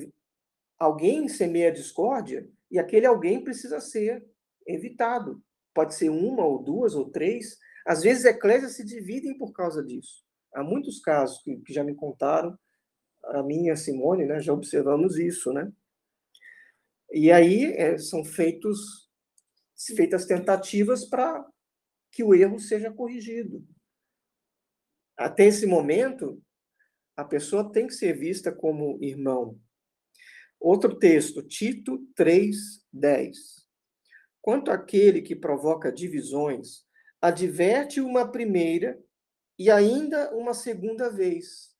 alguém 0.77 1.29
semeia 1.29 1.71
discórdia 1.71 2.45
e 2.69 2.77
aquele 2.77 3.05
alguém 3.05 3.41
precisa 3.41 3.79
ser 3.79 4.21
evitado. 4.67 5.41
Pode 5.73 5.95
ser 5.95 6.09
uma 6.09 6.45
ou 6.45 6.61
duas 6.61 6.95
ou 6.95 7.09
três. 7.09 7.57
Às 7.87 8.03
vezes, 8.03 8.25
eclésias 8.25 8.73
se 8.73 8.83
dividem 8.83 9.37
por 9.37 9.53
causa 9.53 9.81
disso. 9.81 10.21
Há 10.53 10.61
muitos 10.61 10.99
casos 10.99 11.41
que, 11.41 11.55
que 11.61 11.71
já 11.71 11.81
me 11.81 11.95
contaram, 11.95 12.59
a 13.23 13.41
minha 13.41 13.77
Simone, 13.77 14.25
né, 14.25 14.41
já 14.41 14.51
observamos 14.51 15.17
isso, 15.17 15.53
né? 15.53 15.71
E 17.11 17.31
aí 17.31 17.73
é, 17.73 17.97
são 17.97 18.23
feitos, 18.23 19.09
feitas 19.95 20.25
tentativas 20.25 21.05
para 21.05 21.45
que 22.11 22.23
o 22.23 22.33
erro 22.33 22.59
seja 22.59 22.91
corrigido. 22.91 23.65
Até 25.17 25.45
esse 25.45 25.65
momento, 25.65 26.41
a 27.15 27.23
pessoa 27.23 27.71
tem 27.71 27.87
que 27.87 27.93
ser 27.93 28.17
vista 28.17 28.51
como 28.51 28.97
irmão. 29.01 29.59
Outro 30.59 30.97
texto, 30.97 31.41
Tito 31.41 31.99
3:10. 32.15 33.65
Quanto 34.41 34.71
àquele 34.71 35.21
que 35.21 35.35
provoca 35.35 35.91
divisões, 35.91 36.85
adverte 37.21 38.01
uma 38.01 38.29
primeira 38.31 39.01
e 39.57 39.71
ainda 39.71 40.35
uma 40.35 40.53
segunda 40.53 41.09
vez. 41.09 41.73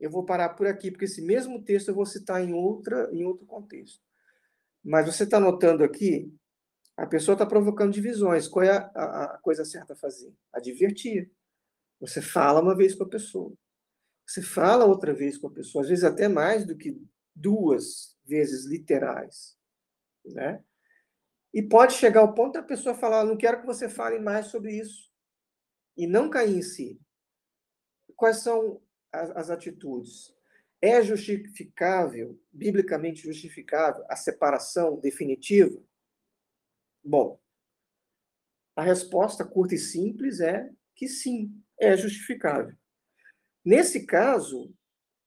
Eu 0.00 0.10
vou 0.10 0.24
parar 0.24 0.50
por 0.50 0.66
aqui, 0.66 0.90
porque 0.90 1.04
esse 1.04 1.22
mesmo 1.22 1.62
texto 1.62 1.88
eu 1.88 1.94
vou 1.94 2.06
citar 2.06 2.42
em, 2.42 2.52
outra, 2.52 3.08
em 3.12 3.24
outro 3.24 3.46
contexto. 3.46 4.02
Mas 4.84 5.06
você 5.06 5.24
está 5.24 5.38
notando 5.38 5.84
aqui, 5.84 6.32
a 6.96 7.06
pessoa 7.06 7.34
está 7.34 7.46
provocando 7.46 7.92
divisões. 7.92 8.48
Qual 8.48 8.64
é 8.64 8.70
a, 8.70 8.90
a, 8.94 9.24
a 9.34 9.38
coisa 9.38 9.64
certa 9.64 9.92
a 9.92 9.96
fazer? 9.96 10.34
Advertir. 10.52 11.30
Você 12.00 12.20
fala 12.20 12.60
uma 12.60 12.76
vez 12.76 12.94
com 12.94 13.04
a 13.04 13.08
pessoa. 13.08 13.52
Você 14.26 14.42
fala 14.42 14.84
outra 14.84 15.12
vez 15.12 15.36
com 15.36 15.48
a 15.48 15.52
pessoa, 15.52 15.82
às 15.82 15.88
vezes 15.88 16.04
até 16.04 16.28
mais 16.28 16.66
do 16.66 16.76
que 16.76 16.96
duas 17.34 18.16
vezes 18.24 18.66
literais, 18.66 19.56
né? 20.24 20.62
E 21.52 21.62
pode 21.62 21.94
chegar 21.94 22.20
ao 22.20 22.34
ponto 22.34 22.54
da 22.54 22.62
pessoa 22.62 22.94
falar: 22.94 23.24
não 23.24 23.36
quero 23.36 23.60
que 23.60 23.66
você 23.66 23.88
fale 23.88 24.18
mais 24.18 24.46
sobre 24.46 24.72
isso. 24.72 25.10
E 25.96 26.06
não 26.06 26.30
cair 26.30 26.56
em 26.56 26.62
si. 26.62 26.98
Quais 28.16 28.38
são 28.38 28.80
as, 29.12 29.30
as 29.30 29.50
atitudes? 29.50 30.34
É 30.84 31.00
justificável, 31.00 32.36
biblicamente 32.52 33.22
justificável, 33.22 34.04
a 34.08 34.16
separação 34.16 34.98
definitiva? 34.98 35.80
Bom, 37.04 37.40
a 38.74 38.82
resposta 38.82 39.44
curta 39.44 39.76
e 39.76 39.78
simples 39.78 40.40
é 40.40 40.68
que 40.96 41.06
sim, 41.06 41.56
é 41.78 41.96
justificável. 41.96 42.76
Nesse 43.64 44.04
caso, 44.04 44.74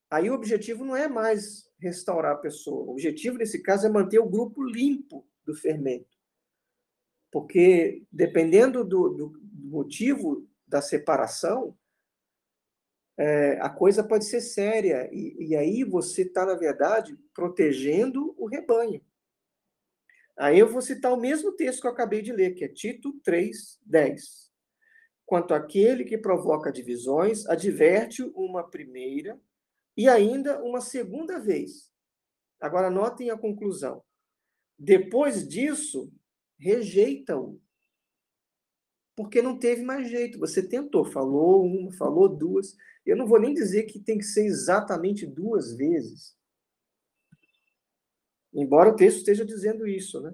aí 0.10 0.30
o 0.30 0.34
objetivo 0.34 0.84
não 0.84 0.96
é 0.96 1.08
mais 1.08 1.72
restaurar 1.80 2.34
a 2.34 2.40
pessoa. 2.40 2.84
O 2.84 2.92
objetivo, 2.92 3.38
nesse 3.38 3.62
caso, 3.62 3.88
é 3.88 3.90
manter 3.90 4.20
o 4.20 4.30
grupo 4.30 4.62
limpo 4.62 5.26
do 5.46 5.56
fermento. 5.56 6.18
Porque, 7.32 8.04
dependendo 8.12 8.84
do, 8.84 9.10
do, 9.10 9.28
do 9.30 9.68
motivo 9.68 10.48
da 10.68 10.82
separação, 10.82 11.78
é, 13.18 13.58
a 13.62 13.70
coisa 13.70 14.04
pode 14.04 14.26
ser 14.26 14.42
séria. 14.42 15.10
E, 15.12 15.50
e 15.50 15.56
aí 15.56 15.84
você 15.84 16.24
está, 16.24 16.46
na 16.46 16.56
verdade, 16.56 17.18
protegendo 17.34 18.36
o 18.38 18.46
rebanho. 18.48 19.02
Aí 20.38 20.60
eu 20.60 20.68
vou 20.68 20.82
citar 20.82 21.14
o 21.14 21.20
mesmo 21.20 21.54
texto 21.54 21.82
que 21.82 21.88
eu 21.88 21.92
acabei 21.92 22.22
de 22.22 22.34
ler, 22.34 22.54
que 22.54 22.66
é 22.66 22.68
Tito 22.68 23.14
3, 23.24 23.80
10. 23.86 24.52
Quanto 25.26 25.54
àquele 25.54 26.04
que 26.04 26.18
provoca 26.18 26.72
divisões, 26.72 27.46
adverte 27.48 28.22
uma 28.36 28.70
primeira 28.70 29.40
e 29.96 30.10
ainda 30.10 30.62
uma 30.62 30.82
segunda 30.82 31.40
vez. 31.40 31.90
Agora, 32.60 32.90
notem 32.90 33.30
a 33.30 33.38
conclusão. 33.38 34.04
Depois 34.78 35.48
disso, 35.48 36.12
rejeita-o. 36.60 37.62
Porque 39.16 39.42
não 39.42 39.58
teve 39.58 39.82
mais 39.82 40.10
jeito. 40.10 40.40
Você 40.40 40.68
tentou, 40.68 41.06
falou 41.06 41.66
uma, 41.66 41.92
falou 41.94 42.28
duas. 42.28 42.76
Eu 43.06 43.16
não 43.16 43.26
vou 43.26 43.40
nem 43.40 43.54
dizer 43.54 43.84
que 43.84 44.00
tem 44.00 44.18
que 44.18 44.26
ser 44.26 44.46
exatamente 44.46 45.26
duas 45.26 45.76
vezes. 45.76 46.36
Embora 48.54 48.90
o 48.90 48.96
texto 48.96 49.18
esteja 49.18 49.46
dizendo 49.46 49.88
isso, 49.88 50.22
né? 50.22 50.34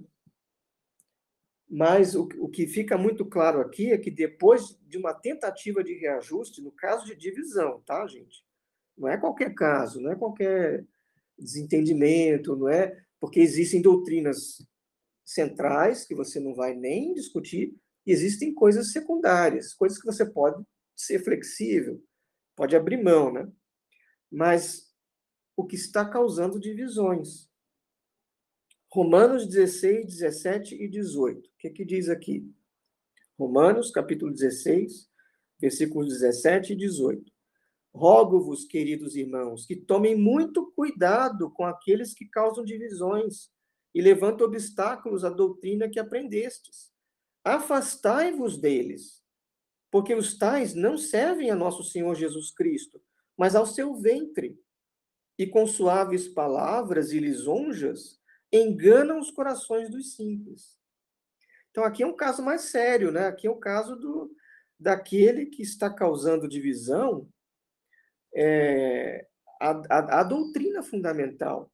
Mas 1.70 2.16
o, 2.16 2.28
o 2.40 2.50
que 2.50 2.68
fica 2.68 2.98
muito 2.98 3.26
claro 3.26 3.62
aqui 3.62 3.92
é 3.92 3.98
que 3.98 4.12
depois 4.12 4.78
de 4.88 4.98
uma 4.98 5.14
tentativa 5.14 5.84
de 5.84 5.94
reajuste, 5.94 6.62
no 6.62 6.72
caso 6.72 7.06
de 7.06 7.16
divisão, 7.16 7.82
tá, 7.86 8.06
gente? 8.08 8.44
Não 8.98 9.08
é 9.08 9.18
qualquer 9.18 9.54
caso, 9.56 10.02
não 10.02 10.12
é 10.12 10.16
qualquer 10.16 10.86
desentendimento, 11.40 12.56
não 12.56 12.68
é? 12.68 13.02
Porque 13.20 13.40
existem 13.40 13.82
doutrinas 13.82 14.68
centrais, 15.24 16.06
que 16.06 16.14
você 16.14 16.40
não 16.40 16.54
vai 16.54 16.76
nem 16.76 17.14
discutir, 17.14 17.74
existem 18.06 18.54
coisas 18.54 18.92
secundárias, 18.92 19.74
coisas 19.74 20.00
que 20.00 20.06
você 20.06 20.26
pode 20.26 20.64
ser 20.96 21.24
flexível, 21.24 22.04
pode 22.56 22.76
abrir 22.76 23.02
mão, 23.04 23.32
né? 23.32 23.50
Mas 24.32 24.92
o 25.56 25.66
que 25.66 25.76
está 25.76 26.04
causando 26.06 26.60
divisões. 26.60 27.50
Romanos 28.92 29.48
16, 29.48 30.06
17 30.06 30.76
e 30.76 30.88
18. 30.88 31.48
O 31.48 31.52
que, 31.60 31.70
que 31.70 31.86
diz 31.86 32.10
aqui? 32.10 32.50
Romanos, 33.38 33.92
capítulo 33.92 34.32
16, 34.32 35.10
versículos 35.60 36.10
17 36.10 36.74
e 36.74 36.76
18. 36.76 37.32
Rogo-vos, 37.94 38.66
queridos 38.66 39.16
irmãos, 39.16 39.66
que 39.66 39.76
tomem 39.76 40.16
muito 40.16 40.72
cuidado 40.72 41.52
com 41.52 41.66
aqueles 41.66 42.14
que 42.14 42.26
causam 42.26 42.64
divisões 42.64 43.50
e 43.94 44.02
levanta 44.02 44.44
obstáculos 44.44 45.24
à 45.26 45.30
doutrina 45.30 45.90
que 45.90 46.00
aprendestes. 46.00 46.92
Afastai-vos 47.44 48.58
deles, 48.58 49.24
porque 49.90 50.14
os 50.14 50.38
tais 50.38 50.74
não 50.74 50.98
servem 50.98 51.50
a 51.50 51.56
nosso 51.56 51.84
Senhor 51.84 52.16
Jesus 52.16 52.52
Cristo, 52.52 53.02
mas 53.38 53.56
ao 53.56 53.66
seu 53.66 53.96
ventre. 53.96 54.60
E 55.38 55.48
com 55.48 55.66
suaves 55.66 56.28
palavras 56.28 57.12
e 57.12 57.20
lisonjas 57.20 58.20
enganam 58.52 59.20
os 59.20 59.32
corações 59.32 59.90
dos 59.90 60.16
simples. 60.16 60.78
Então 61.72 61.84
aqui 61.84 62.04
é 62.04 62.08
um 62.08 62.16
caso 62.16 62.44
mais 62.44 62.64
sério, 62.64 63.12
né? 63.12 63.28
Aqui 63.28 63.48
é 63.48 63.50
o 63.50 63.56
caso 63.56 63.96
do 63.96 64.32
daquele 64.80 65.46
que 65.46 65.62
está 65.62 65.94
causando 65.94 66.48
divisão 66.48 67.30
é, 68.34 69.28
a, 69.60 69.70
a, 69.90 70.22
a 70.22 70.24
doutrina 70.24 70.82
fundamental. 70.82 71.72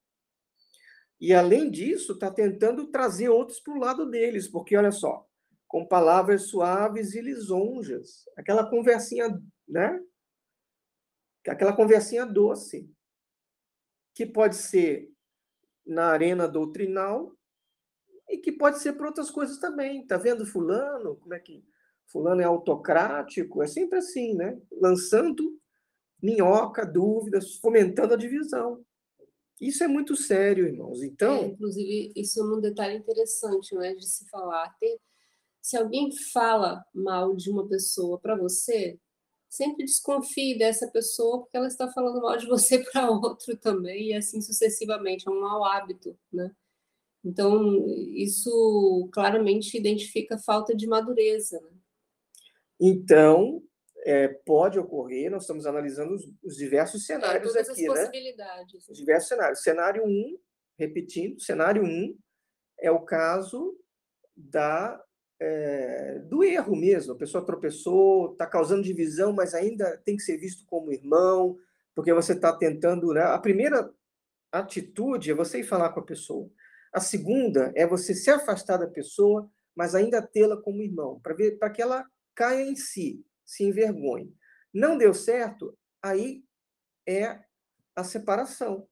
E, 1.19 1.33
além 1.33 1.71
disso, 1.71 2.13
está 2.13 2.29
tentando 2.29 2.87
trazer 2.87 3.29
outros 3.29 3.59
para 3.59 3.73
o 3.73 3.79
lado 3.79 4.09
deles, 4.09 4.47
porque, 4.47 4.75
olha 4.75 4.91
só, 4.91 5.26
com 5.67 5.85
palavras 5.85 6.43
suaves 6.43 7.13
e 7.13 7.21
lisonjas, 7.21 8.23
aquela 8.37 8.69
conversinha, 8.69 9.41
né? 9.67 10.01
Aquela 11.47 11.75
conversinha 11.75 12.25
doce, 12.25 12.89
que 14.13 14.25
pode 14.25 14.55
ser 14.55 15.09
na 15.85 16.07
arena 16.07 16.47
doutrinal 16.47 17.33
e 18.29 18.37
que 18.37 18.51
pode 18.51 18.79
ser 18.79 18.93
para 18.93 19.07
outras 19.07 19.29
coisas 19.29 19.57
também. 19.57 20.05
Tá 20.05 20.17
vendo 20.17 20.45
fulano? 20.45 21.15
Como 21.15 21.33
é 21.33 21.39
que 21.39 21.63
fulano 22.07 22.41
é 22.41 22.45
autocrático? 22.45 23.63
É 23.63 23.67
sempre 23.67 23.99
assim, 23.99 24.33
né? 24.33 24.59
Lançando 24.71 25.57
minhoca, 26.21 26.85
dúvidas, 26.85 27.55
fomentando 27.55 28.13
a 28.13 28.17
divisão. 28.17 28.83
Isso 29.59 29.83
é 29.83 29.87
muito 29.87 30.15
sério, 30.15 30.67
irmãos. 30.67 31.01
Então, 31.01 31.35
é, 31.37 31.45
inclusive, 31.47 32.11
isso 32.15 32.39
é 32.39 32.43
um 32.43 32.61
detalhe 32.61 32.95
interessante, 32.97 33.75
né, 33.75 33.95
de 33.95 34.05
se 34.05 34.27
falar. 34.29 34.75
Ter, 34.79 34.99
se 35.67 35.75
alguém 35.75 36.09
fala 36.31 36.81
mal 36.93 37.35
de 37.35 37.51
uma 37.51 37.67
pessoa 37.67 38.17
para 38.17 38.37
você, 38.37 38.97
sempre 39.49 39.83
desconfie 39.83 40.57
dessa 40.57 40.89
pessoa 40.89 41.41
porque 41.41 41.57
ela 41.57 41.67
está 41.67 41.91
falando 41.91 42.21
mal 42.21 42.37
de 42.37 42.47
você 42.47 42.79
para 42.89 43.11
outro 43.11 43.57
também 43.57 44.11
e 44.11 44.13
assim 44.13 44.39
sucessivamente. 44.39 45.27
É 45.27 45.29
um 45.29 45.41
mau 45.41 45.65
hábito, 45.65 46.17
né? 46.31 46.55
Então, 47.21 47.85
isso 48.15 49.09
claramente 49.11 49.77
identifica 49.77 50.37
falta 50.37 50.73
de 50.73 50.87
madureza. 50.87 51.59
Né? 51.59 51.71
Então, 52.79 53.61
é, 54.05 54.29
pode 54.29 54.79
ocorrer, 54.79 55.29
nós 55.29 55.43
estamos 55.43 55.65
analisando 55.65 56.13
os, 56.13 56.23
os 56.41 56.55
diversos 56.55 57.01
é, 57.03 57.05
cenários 57.15 57.53
é, 57.57 57.59
aqui, 57.59 57.89
né? 57.89 58.05
Possibilidades. 58.05 58.87
Os 58.87 58.97
diversos 58.97 59.27
cenários. 59.27 59.59
Cenário 59.61 60.05
1, 60.05 60.07
um, 60.07 60.39
repetindo, 60.79 61.41
cenário 61.41 61.83
1 61.83 61.85
um 61.85 62.17
é 62.79 62.89
o 62.89 63.01
caso 63.01 63.77
da, 64.33 65.03
é, 65.39 66.19
do 66.19 66.43
erro 66.43 66.75
mesmo. 66.75 67.13
A 67.13 67.17
pessoa 67.17 67.45
tropeçou, 67.45 68.31
está 68.31 68.45
causando 68.45 68.83
divisão, 68.83 69.33
mas 69.33 69.53
ainda 69.53 69.97
tem 69.97 70.17
que 70.17 70.23
ser 70.23 70.37
visto 70.37 70.65
como 70.65 70.91
irmão, 70.91 71.57
porque 71.95 72.13
você 72.13 72.33
está 72.33 72.55
tentando. 72.55 73.13
Né? 73.13 73.21
A 73.21 73.37
primeira 73.39 73.91
atitude 74.51 75.31
é 75.31 75.35
você 75.35 75.59
ir 75.59 75.63
falar 75.63 75.89
com 75.89 75.99
a 75.99 76.05
pessoa. 76.05 76.49
A 76.93 76.99
segunda 76.99 77.71
é 77.75 77.85
você 77.85 78.13
se 78.13 78.29
afastar 78.29 78.77
da 78.77 78.87
pessoa, 78.87 79.49
mas 79.75 79.93
ainda 79.93 80.21
tê-la 80.21 80.57
como 80.57 80.81
irmão, 80.81 81.19
para 81.21 81.69
que 81.69 81.81
ela 81.81 82.05
caia 82.33 82.63
em 82.63 82.75
si, 82.75 83.23
se 83.45 83.63
envergonhe. 83.63 84.33
Não 84.73 84.97
deu 84.97 85.13
certo, 85.13 85.77
aí 86.01 86.43
é 87.07 87.39
a 87.95 88.03
separação. 88.03 88.87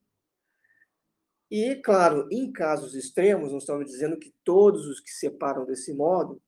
E, 1.50 1.76
claro, 1.76 2.28
em 2.30 2.50
casos 2.50 2.94
extremos, 2.94 3.52
não 3.52 3.58
estamos 3.58 3.86
dizendo 3.86 4.18
que 4.18 4.34
todos 4.42 4.86
os 4.86 5.00
que 5.00 5.10
separam 5.10 5.64
desse 5.64 5.94
modo 5.94 6.42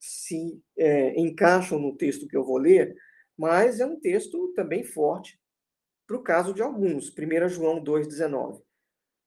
se 0.00 0.60
é, 0.76 1.18
encaixam 1.18 1.78
no 1.78 1.96
texto 1.96 2.26
que 2.26 2.36
eu 2.36 2.44
vou 2.44 2.58
ler, 2.58 2.96
mas 3.38 3.78
é 3.78 3.86
um 3.86 4.00
texto 4.00 4.52
também 4.54 4.82
forte 4.82 5.40
para 6.06 6.16
o 6.16 6.22
caso 6.22 6.52
de 6.52 6.60
alguns. 6.60 7.08
1 7.10 7.48
João 7.48 7.82
2,19, 7.82 8.60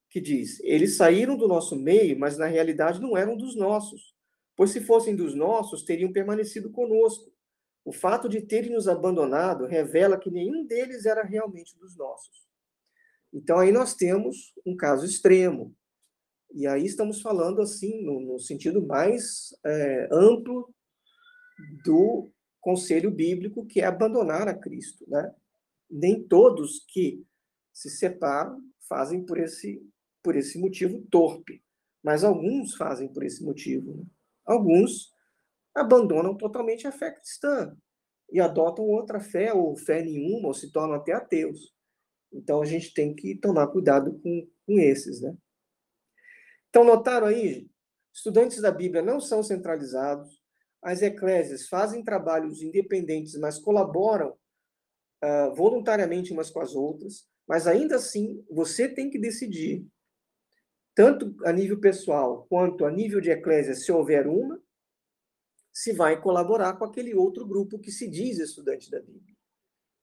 que 0.10 0.20
diz: 0.20 0.60
Eles 0.62 0.98
saíram 0.98 1.38
do 1.38 1.48
nosso 1.48 1.78
meio, 1.78 2.20
mas 2.20 2.38
na 2.38 2.46
realidade 2.46 3.00
não 3.00 3.16
eram 3.16 3.38
dos 3.38 3.56
nossos, 3.56 4.14
pois 4.54 4.72
se 4.72 4.82
fossem 4.82 5.16
dos 5.16 5.34
nossos, 5.34 5.84
teriam 5.84 6.12
permanecido 6.12 6.70
conosco. 6.70 7.34
O 7.86 7.94
fato 7.94 8.28
de 8.28 8.42
terem 8.42 8.72
nos 8.72 8.88
abandonado 8.88 9.66
revela 9.66 10.20
que 10.20 10.32
nenhum 10.32 10.66
deles 10.66 11.06
era 11.06 11.24
realmente 11.24 11.78
dos 11.78 11.96
nossos. 11.96 12.46
Então, 13.36 13.60
aí 13.60 13.70
nós 13.70 13.94
temos 13.94 14.54
um 14.66 14.78
caso 14.78 15.06
extremo. 15.06 15.76
E 16.54 16.66
aí 16.66 16.86
estamos 16.86 17.22
falando, 17.22 17.62
assim, 17.62 18.02
no, 18.02 18.22
no 18.22 18.40
sentido 18.40 18.82
mais 18.88 19.50
é, 19.66 20.08
amplo 20.10 20.74
do 21.84 22.32
conselho 22.62 23.12
bíblico, 23.12 23.66
que 23.66 23.82
é 23.82 23.86
abandonar 23.86 24.48
a 24.48 24.58
Cristo. 24.58 25.04
Né? 25.10 25.36
Nem 25.92 26.26
todos 26.26 26.86
que 26.88 27.26
se 27.74 27.90
separam 27.90 28.64
fazem 28.88 29.26
por 29.26 29.38
esse, 29.38 29.86
por 30.24 30.38
esse 30.38 30.58
motivo 30.58 31.06
torpe, 31.12 31.62
mas 32.02 32.24
alguns 32.24 32.74
fazem 32.76 33.12
por 33.12 33.26
esse 33.26 33.44
motivo. 33.44 33.98
Né? 33.98 34.06
Alguns 34.46 35.12
abandonam 35.76 36.38
totalmente 36.38 36.88
a 36.88 36.92
fé 36.94 37.12
cristã 37.12 37.76
e 38.32 38.40
adotam 38.40 38.86
outra 38.86 39.20
fé, 39.20 39.54
ou 39.54 39.76
fé 39.76 40.02
nenhuma, 40.02 40.48
ou 40.48 40.54
se 40.54 40.72
tornam 40.72 40.96
até 40.96 41.12
ateus. 41.12 41.75
Então 42.32 42.62
a 42.62 42.66
gente 42.66 42.94
tem 42.94 43.14
que 43.14 43.36
tomar 43.36 43.68
cuidado 43.68 44.20
com, 44.20 44.48
com 44.66 44.80
esses, 44.80 45.22
né? 45.22 45.36
Então, 46.70 46.84
notaram 46.84 47.28
aí? 47.28 47.70
Estudantes 48.14 48.62
da 48.62 48.70
Bíblia 48.70 49.02
não 49.02 49.20
são 49.20 49.42
centralizados, 49.42 50.42
as 50.82 51.02
eclésias 51.02 51.68
fazem 51.68 52.04
trabalhos 52.04 52.62
independentes, 52.62 53.36
mas 53.40 53.58
colaboram 53.58 54.38
uh, 55.24 55.56
voluntariamente 55.56 56.32
umas 56.32 56.50
com 56.50 56.60
as 56.60 56.76
outras, 56.76 57.28
mas 57.48 57.66
ainda 57.66 57.96
assim 57.96 58.46
você 58.50 58.88
tem 58.88 59.10
que 59.10 59.18
decidir, 59.18 59.88
tanto 60.94 61.36
a 61.46 61.52
nível 61.52 61.80
pessoal 61.80 62.46
quanto 62.48 62.86
a 62.86 62.92
nível 62.92 63.20
de 63.20 63.32
eclésia, 63.32 63.74
se 63.74 63.92
houver 63.92 64.28
uma, 64.28 64.62
se 65.74 65.92
vai 65.92 66.22
colaborar 66.22 66.78
com 66.78 66.86
aquele 66.86 67.14
outro 67.14 67.46
grupo 67.46 67.80
que 67.80 67.92
se 67.92 68.08
diz 68.08 68.38
estudante 68.40 68.90
da 68.90 69.02
Bíblia. 69.02 69.35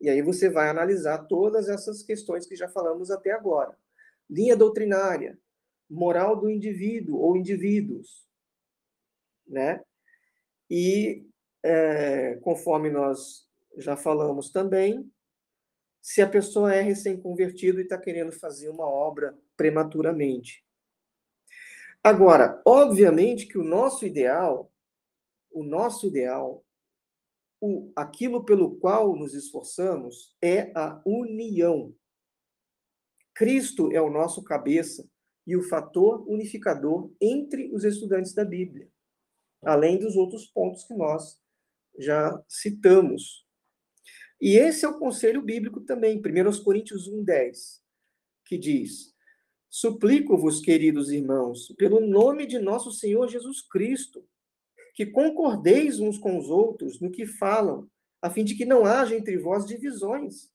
E 0.03 0.11
aí 0.11 0.21
você 0.21 0.51
vai 0.51 0.69
analisar 0.69 1.27
todas 1.27 1.69
essas 1.69 2.03
questões 2.03 2.45
que 2.45 2.57
já 2.57 2.69
falamos 2.69 3.09
até 3.09 3.31
agora. 3.31 3.79
Linha 4.29 4.57
doutrinária, 4.57 5.39
moral 5.89 6.35
do 6.35 6.51
indivíduo 6.51 7.21
ou 7.21 7.37
indivíduos, 7.37 8.27
né? 9.47 9.81
E 10.69 11.25
é, 11.63 12.35
conforme 12.43 12.91
nós 12.91 13.49
já 13.77 13.97
falamos 13.97 14.51
também, 14.51 15.09
se 16.01 16.21
a 16.21 16.29
pessoa 16.29 16.75
é 16.75 16.81
recém-convertido 16.81 17.79
e 17.79 17.85
está 17.85 17.97
querendo 17.97 18.33
fazer 18.33 18.71
uma 18.71 18.89
obra 18.89 19.39
prematuramente. 19.57 20.65
Agora, 22.03 22.61
obviamente 22.67 23.47
que 23.47 23.57
o 23.57 23.63
nosso 23.63 24.05
ideal, 24.05 24.73
o 25.53 25.63
nosso 25.63 26.09
ideal 26.09 26.65
o, 27.63 27.93
aquilo 27.95 28.45
pelo 28.45 28.75
qual 28.75 29.15
nos 29.17 29.35
esforçamos 29.35 30.37
é 30.43 30.73
a 30.77 31.01
união. 31.07 31.95
Cristo 33.33 33.93
é 33.93 34.03
o 34.03 34.11
nosso 34.11 34.43
cabeça 34.43 35.09
e 35.47 35.57
o 35.57 35.63
fator 35.63 36.29
unificador 36.29 37.13
entre 37.21 37.73
os 37.73 37.85
estudantes 37.85 38.35
da 38.35 38.45
Bíblia, 38.45 38.91
além 39.63 39.97
dos 39.97 40.17
outros 40.17 40.45
pontos 40.47 40.83
que 40.83 40.95
nós 40.95 41.41
já 41.97 42.43
citamos. 42.49 43.47
E 44.41 44.57
esse 44.57 44.85
é 44.85 44.89
o 44.89 44.99
conselho 44.99 45.41
bíblico 45.41 45.81
também, 45.83 46.19
1 46.19 46.65
Coríntios 46.65 47.09
1,10, 47.09 47.81
que 48.45 48.59
diz: 48.59 49.15
Suplico-vos, 49.71 50.61
queridos 50.61 51.13
irmãos, 51.13 51.73
pelo 51.79 52.01
nome 52.01 52.45
de 52.45 52.59
nosso 52.59 52.91
Senhor 52.91 53.29
Jesus 53.29 53.63
Cristo, 53.63 54.29
que 54.95 55.07
concordeis 55.07 55.99
uns 55.99 56.19
com 56.19 56.39
os 56.39 56.49
outros 56.49 57.01
no 57.01 57.11
que 57.11 57.27
falam, 57.27 57.89
a 58.21 58.31
fim 58.31 58.45
de 58.45 58.55
que 58.55 58.65
não 58.65 58.85
haja 58.85 59.17
entre 59.17 59.37
vós 59.39 59.67
divisões. 59.67 60.51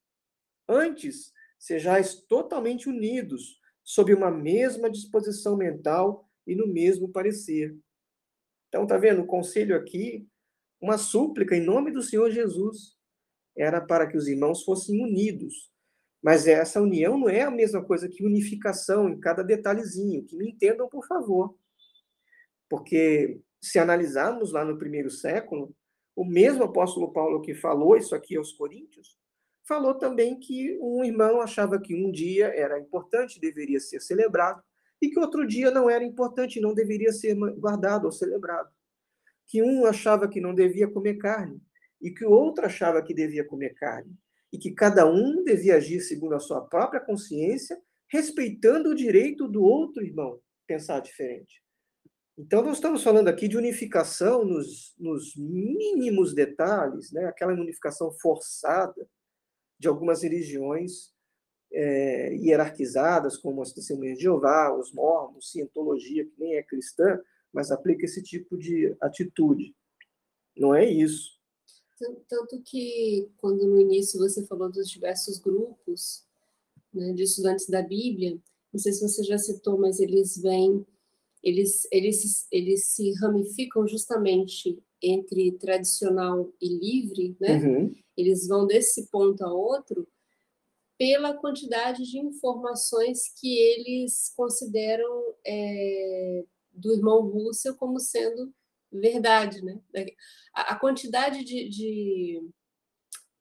Antes, 0.67 1.32
sejais 1.58 2.15
totalmente 2.15 2.88
unidos, 2.88 3.60
sob 3.84 4.13
uma 4.13 4.30
mesma 4.30 4.89
disposição 4.89 5.58
mental 5.58 6.30
e 6.45 6.56
no 6.56 6.67
mesmo 6.67 7.10
parecer. 7.10 7.76
Então, 8.67 8.86
tá 8.86 8.97
vendo? 8.97 9.21
O 9.21 9.28
conselho 9.28 9.76
aqui, 9.76 10.28
uma 10.80 10.97
súplica 10.97 11.56
em 11.56 11.62
nome 11.62 11.91
do 11.91 12.02
Senhor 12.02 12.30
Jesus, 12.30 12.97
era 13.56 13.82
para 13.82 14.06
que 14.08 14.17
os 14.17 14.28
irmãos 14.28 14.63
fossem 14.63 15.02
unidos. 15.02 15.71
Mas 16.21 16.47
essa 16.47 16.82
união 16.82 17.17
não 17.17 17.30
é 17.30 17.41
a 17.41 17.52
mesma 17.52 17.84
coisa 17.84 18.10
que 18.10 18.26
unificação 18.26 19.10
em 19.10 19.19
cada 19.19 19.43
detalhezinho, 19.43 20.26
que 20.26 20.36
me 20.36 20.50
entendam, 20.50 20.88
por 20.89 21.06
favor. 21.08 21.56
Porque 22.69 23.39
se 23.67 23.80
analisarmos 23.80 24.51
lá 24.51 24.63
no 24.63 24.77
primeiro 24.77 25.10
século, 25.10 25.75
o 26.15 26.25
mesmo 26.25 26.63
apóstolo 26.63 27.12
Paulo 27.12 27.41
que 27.41 27.53
falou 27.53 27.95
isso 27.95 28.15
aqui 28.15 28.36
aos 28.36 28.51
Coríntios, 28.53 29.17
falou 29.67 29.95
também 29.95 30.39
que 30.39 30.77
um 30.80 31.03
irmão 31.03 31.41
achava 31.41 31.80
que 31.80 31.93
um 31.93 32.12
dia 32.12 32.47
era 32.47 32.80
importante, 32.80 33.39
deveria 33.39 33.80
ser 33.80 34.01
celebrado, 34.01 34.63
e 35.01 35.10
que 35.10 35.19
outro 35.19 35.45
dia 35.45 35.69
não 35.69 35.89
era 35.89 36.03
importante, 36.03 36.62
não 36.62 36.73
deveria 36.73 37.12
ser 37.12 37.36
guardado 37.36 38.06
ou 38.06 38.12
celebrado. 38.12 38.69
Que 39.45 39.62
um 39.62 39.86
achava 39.86 40.27
que 40.27 40.41
não 40.41 40.56
devia 40.56 40.88
comer 40.88 41.15
carne, 41.15 41.62
e 42.01 42.10
que 42.10 42.25
o 42.25 42.32
outro 42.32 42.65
achava 42.65 43.01
que 43.01 43.13
devia 43.13 43.45
comer 43.45 43.75
carne, 43.75 44.15
e 44.51 44.58
que 44.58 44.71
cada 44.71 45.06
um 45.06 45.43
devia 45.43 45.75
agir 45.75 45.99
segundo 45.99 46.34
a 46.34 46.39
sua 46.39 46.62
própria 46.62 47.01
consciência, 47.01 47.77
respeitando 48.10 48.89
o 48.89 48.95
direito 48.95 49.47
do 49.47 49.62
outro 49.63 50.03
irmão 50.03 50.39
pensar 50.65 50.99
diferente. 51.01 51.62
Então, 52.38 52.62
nós 52.62 52.78
estamos 52.78 53.02
falando 53.02 53.30
aqui 53.30 53.47
de 53.47 53.58
unificação 53.58 54.45
nos, 54.45 54.93
nos 55.00 55.36
mínimos 55.36 56.36
detalhes, 56.36 57.12
né? 57.12 57.26
aquela 57.26 57.52
unificação 57.52 58.12
forçada 58.12 59.10
de 59.80 59.88
algumas 59.88 60.21
religiões 60.21 61.12
é, 61.71 62.36
hierarquizadas, 62.36 63.38
como 63.38 63.62
as 63.62 63.73
testemunhas 63.73 64.17
de 64.17 64.23
Jeová, 64.23 64.71
os 64.78 64.93
mormons, 64.93 65.52
cientologia, 65.52 66.26
que 66.26 66.34
nem 66.38 66.56
é 66.56 66.63
cristã, 66.63 67.19
mas 67.52 67.71
aplica 67.71 68.06
esse 68.06 68.21
tipo 68.21 68.56
de 68.56 68.95
atitude. 69.02 69.76
Não 70.56 70.76
é 70.76 70.86
isso. 70.86 71.38
Tanto 72.30 72.62
que, 72.62 73.32
quando 73.38 73.65
no 73.65 73.82
início 73.82 74.19
você 74.19 74.45
falou 74.45 74.71
dos 74.71 74.88
diversos 74.88 75.39
grupos 75.39 76.23
né, 76.93 77.13
de 77.13 77.23
estudantes 77.23 77.67
da 77.67 77.82
Bíblia, 77.82 78.39
não 78.71 78.80
sei 78.80 78.91
se 78.91 79.02
você 79.02 79.23
já 79.23 79.39
citou, 79.39 79.80
mas 79.80 80.00
eles 80.00 80.38
vêm 80.38 80.86
eles, 81.43 81.88
eles, 81.91 82.47
eles 82.52 82.88
se 82.88 83.13
ramificam 83.13 83.88
justamente 83.88 84.82
entre 85.02 85.52
tradicional 85.54 86.52
e 86.62 86.67
livre, 86.67 87.36
né? 87.39 87.58
Uhum. 87.58 87.95
Eles 88.15 88.47
vão 88.47 88.65
desse 88.65 89.08
ponto 89.10 89.43
a 89.43 89.54
outro 89.54 90.08
pela 90.97 91.38
quantidade 91.38 92.04
de 92.04 92.17
informações 92.17 93.32
que 93.39 93.56
eles 93.56 94.34
consideram 94.36 95.36
é, 95.45 96.43
do 96.71 96.91
irmão 96.91 97.21
Russell 97.30 97.76
como 97.76 98.00
sendo 98.00 98.52
verdade, 98.91 99.63
né? 99.63 99.80
A, 100.56 100.73
a 100.73 100.80
quantidade 100.80 101.43
de, 101.43 101.69
de, 101.69 102.50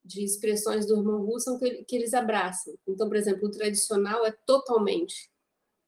de, 0.05 0.23
expressões 0.23 0.85
do 0.85 0.97
irmão 0.97 1.25
Russell 1.25 1.59
que, 1.59 1.85
que 1.85 1.97
eles 1.97 2.13
abraçam. 2.13 2.77
Então, 2.87 3.09
por 3.09 3.17
exemplo, 3.17 3.49
o 3.49 3.51
tradicional 3.51 4.27
é 4.27 4.33
totalmente 4.45 5.31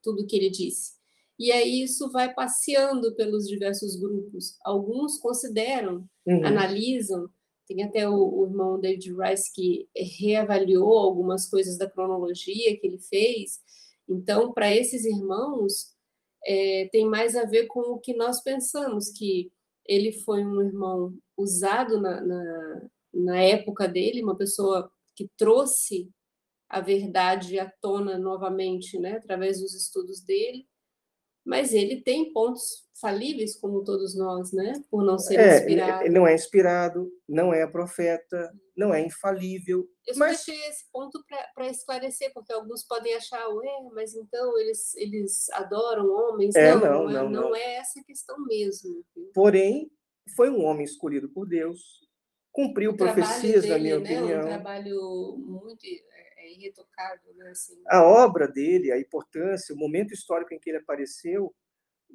tudo 0.03 0.27
que 0.27 0.37
ele 0.37 0.49
disse 0.49 0.98
e 1.39 1.53
aí 1.53 1.83
isso 1.83 2.11
vai 2.11 2.35
passeando 2.35 3.15
pelos 3.15 3.47
diversos 3.47 3.95
grupos. 3.97 4.57
Alguns 4.65 5.19
consideram, 5.19 6.09
uhum. 6.27 6.45
analisam, 6.45 7.31
tem 7.69 7.85
até 7.85 8.09
o, 8.09 8.15
o, 8.15 8.47
irmão 8.47 8.81
David 8.81 9.15
Rice 9.15 9.53
que 9.55 9.89
reavaliou 9.95 10.99
algumas 10.99 11.49
coisas 11.49 11.77
da 11.77 11.89
cronologia 11.89 12.77
que 12.79 12.87
ele 12.87 12.99
fez. 12.99 13.61
Então, 14.09 14.53
para 14.53 14.75
esses 14.75 15.05
irmãos, 15.05 15.95
é, 16.45 16.89
tem 16.91 17.07
mais 17.07 17.37
a 17.37 17.45
ver 17.45 17.67
com 17.67 17.81
o 17.81 17.99
que 17.99 18.15
nós 18.15 18.43
pensamos, 18.43 19.11
que 19.11 19.53
ele 19.87 20.13
foi 20.13 20.45
um 20.45 20.63
irmão 20.63 21.15
usado 21.37 22.01
na, 22.01 22.21
na, 22.21 22.89
na 23.13 23.41
época 23.41 23.87
dele, 23.87 24.23
uma 24.23 24.37
pessoa 24.37 24.91
que 25.15 25.29
trouxe 25.37 26.11
a 26.69 26.81
verdade 26.81 27.59
à 27.59 27.71
tona 27.81 28.19
novamente, 28.19 28.99
né, 28.99 29.17
através 29.17 29.61
dos 29.61 29.75
estudos 29.75 30.21
dele, 30.21 30.67
mas 31.49 31.73
ele 31.73 32.03
tem 32.03 32.31
pontos 32.31 32.87
falíveis, 33.01 33.59
como 33.59 33.83
todos 33.83 34.15
nós, 34.15 34.53
né? 34.53 34.83
Por 34.91 35.03
não 35.03 35.19
ser 35.19 35.41
é, 35.41 35.57
inspirado. 35.57 36.05
Ele 36.05 36.15
não 36.15 36.27
é 36.27 36.35
inspirado, 36.35 37.11
não 37.27 37.55
é 37.55 37.67
profeta, 37.67 38.53
não 38.77 38.93
é 38.93 39.01
infalível. 39.01 39.89
Eu 40.07 40.13
só 40.13 40.21
mas... 40.21 40.45
deixei 40.45 40.69
esse 40.69 40.85
ponto 40.93 41.25
para 41.55 41.69
esclarecer, 41.69 42.31
porque 42.35 42.53
alguns 42.53 42.85
podem 42.85 43.15
achar, 43.15 43.49
ué, 43.49 43.67
mas 43.95 44.15
então 44.15 44.59
eles, 44.59 44.95
eles 44.97 45.49
adoram 45.51 46.11
homens. 46.11 46.55
É, 46.55 46.75
não, 46.75 46.81
não, 46.81 46.89
não, 46.89 47.11
é, 47.11 47.13
não, 47.15 47.31
não, 47.31 47.41
não 47.43 47.57
é 47.57 47.77
essa 47.77 48.03
questão 48.05 48.37
mesmo. 48.45 49.03
Porém, 49.33 49.91
foi 50.37 50.51
um 50.51 50.63
homem 50.67 50.85
escolhido 50.85 51.31
por 51.31 51.49
Deus, 51.49 51.81
cumpriu 52.53 52.91
o 52.91 52.97
profecias, 52.97 53.63
dele, 53.63 53.69
na 53.73 53.79
minha 53.79 54.01
né, 54.01 54.03
opinião. 54.03 54.41
Um 54.41 54.45
trabalho 54.45 55.37
muito 55.39 55.87
irretocável. 56.51 57.35
Né? 57.35 57.51
Assim. 57.51 57.81
A 57.89 58.03
obra 58.03 58.49
dele, 58.49 58.93
a 58.93 58.99
importância, 58.99 59.75
o 59.75 59.79
momento 59.79 60.13
histórico 60.13 60.55
em 60.55 60.59
que 60.59 60.71
ele 60.71 60.79
apareceu 60.79 61.55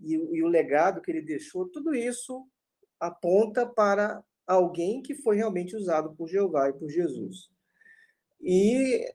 e, 0.01 0.13
e 0.13 0.43
o 0.43 0.47
legado 0.47 1.01
que 1.01 1.11
ele 1.11 1.21
deixou, 1.21 1.69
tudo 1.69 1.93
isso 1.93 2.47
aponta 2.99 3.65
para 3.65 4.23
alguém 4.45 5.01
que 5.01 5.15
foi 5.15 5.37
realmente 5.37 5.75
usado 5.75 6.15
por 6.15 6.27
Jeová 6.27 6.69
e 6.69 6.73
por 6.73 6.89
Jesus. 6.89 7.49
E 8.41 9.05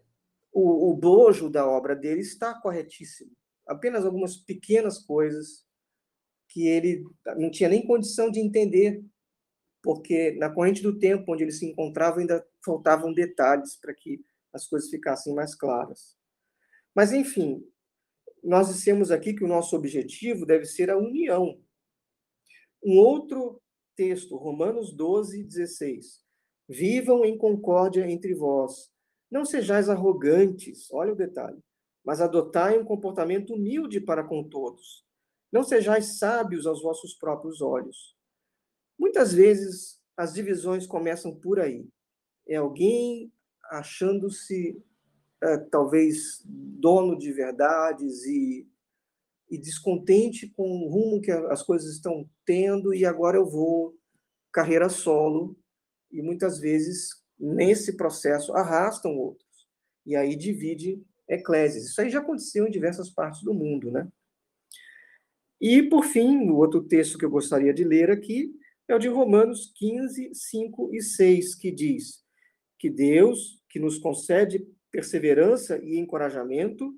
o, 0.53 0.91
o 0.91 0.97
bojo 0.97 1.51
da 1.51 1.67
obra 1.69 1.95
dele 1.95 2.21
está 2.21 2.55
corretíssimo. 2.61 3.31
Apenas 3.67 4.05
algumas 4.05 4.37
pequenas 4.37 4.99
coisas 4.99 5.67
que 6.49 6.67
ele 6.67 7.05
não 7.37 7.51
tinha 7.51 7.69
nem 7.69 7.87
condição 7.87 8.31
de 8.31 8.41
entender, 8.41 9.05
porque 9.83 10.33
na 10.33 10.51
corrente 10.51 10.83
do 10.83 10.99
tempo 10.99 11.33
onde 11.33 11.45
ele 11.45 11.53
se 11.53 11.67
encontrava 11.67 12.21
ainda 12.21 12.45
faltavam 12.65 13.13
detalhes 13.13 13.77
para 13.77 13.95
que 13.95 14.21
as 14.53 14.67
coisas 14.67 14.91
ficassem 14.91 15.35
mais 15.35 15.55
claras. 15.55 16.17
Mas, 16.95 17.13
enfim, 17.13 17.65
nós 18.43 18.69
dissemos 18.69 19.11
aqui 19.11 19.35
que 19.35 19.45
o 19.45 19.49
nosso 19.49 19.77
objetivo 19.77 20.47
deve 20.47 20.65
ser 20.65 20.91
a 20.91 20.97
união. 20.97 21.61
Um 22.83 22.99
outro 22.99 23.61
texto, 23.97 24.37
Romanos 24.37 24.95
12, 24.95 25.43
16. 25.43 26.25
Vivam 26.69 27.25
em 27.25 27.37
concórdia 27.37 28.09
entre 28.09 28.35
vós. 28.35 28.93
Não 29.31 29.45
sejais 29.45 29.89
arrogantes, 29.89 30.91
olha 30.91 31.13
o 31.13 31.17
detalhe, 31.17 31.63
mas 32.05 32.21
adotai 32.21 32.79
um 32.79 32.85
comportamento 32.85 33.55
humilde 33.55 34.01
para 34.01 34.25
com 34.25 34.43
todos. 34.43 35.05
Não 35.53 35.63
sejais 35.63 36.19
sábios 36.19 36.67
aos 36.67 36.83
vossos 36.83 37.15
próprios 37.15 37.61
olhos. 37.61 38.17
Muitas 38.99 39.33
vezes 39.33 40.01
as 40.17 40.35
divisões 40.35 40.87
começam 40.87 41.35
por 41.35 41.61
aí. 41.61 41.89
É 42.47 42.57
alguém 42.57 43.33
achando-se 43.71 44.83
é, 45.43 45.57
talvez 45.57 46.43
dono 46.45 47.17
de 47.17 47.33
verdades 47.33 48.25
e, 48.25 48.67
e 49.51 49.59
descontente 49.59 50.49
com 50.49 50.69
o 50.69 50.89
rumo 50.89 51.21
que 51.21 51.31
as 51.31 51.63
coisas 51.63 51.93
estão 51.93 52.29
tendo 52.45 52.95
e 52.95 53.05
agora 53.05 53.37
eu 53.37 53.47
vou 53.47 53.97
carreira 54.53 54.89
solo 54.89 55.57
e 56.11 56.23
muitas 56.23 56.59
vezes 56.59 57.23
nesse 57.39 57.97
processo 57.97 58.53
arrastam 58.55 59.17
outros 59.17 59.69
e 60.05 60.17
aí 60.17 60.35
divide 60.35 61.03
eclésias. 61.29 61.85
Isso 61.85 62.01
aí 62.01 62.11
já 62.11 62.21
aconteceu 62.21 62.67
em 62.67 62.71
diversas 62.71 63.11
partes 63.11 63.43
do 63.43 63.53
mundo, 63.53 63.91
né? 63.91 64.09
E, 65.61 65.83
por 65.83 66.05
fim, 66.05 66.49
o 66.49 66.57
outro 66.57 66.83
texto 66.83 67.19
que 67.19 67.25
eu 67.25 67.31
gostaria 67.31 67.75
de 67.75 67.85
ler 67.85 68.11
aqui 68.11 68.55
é 68.89 68.95
o 68.95 68.99
de 68.99 69.09
Romanos 69.09 69.73
15, 69.77 70.31
5 70.33 70.95
e 70.95 71.03
6, 71.03 71.55
que 71.57 71.71
diz 71.71 72.25
que 72.79 72.89
Deus, 72.89 73.58
que 73.69 73.79
nos 73.79 73.99
concede 73.99 74.67
perseverança 74.91 75.79
e 75.79 75.99
encorajamento, 75.99 76.95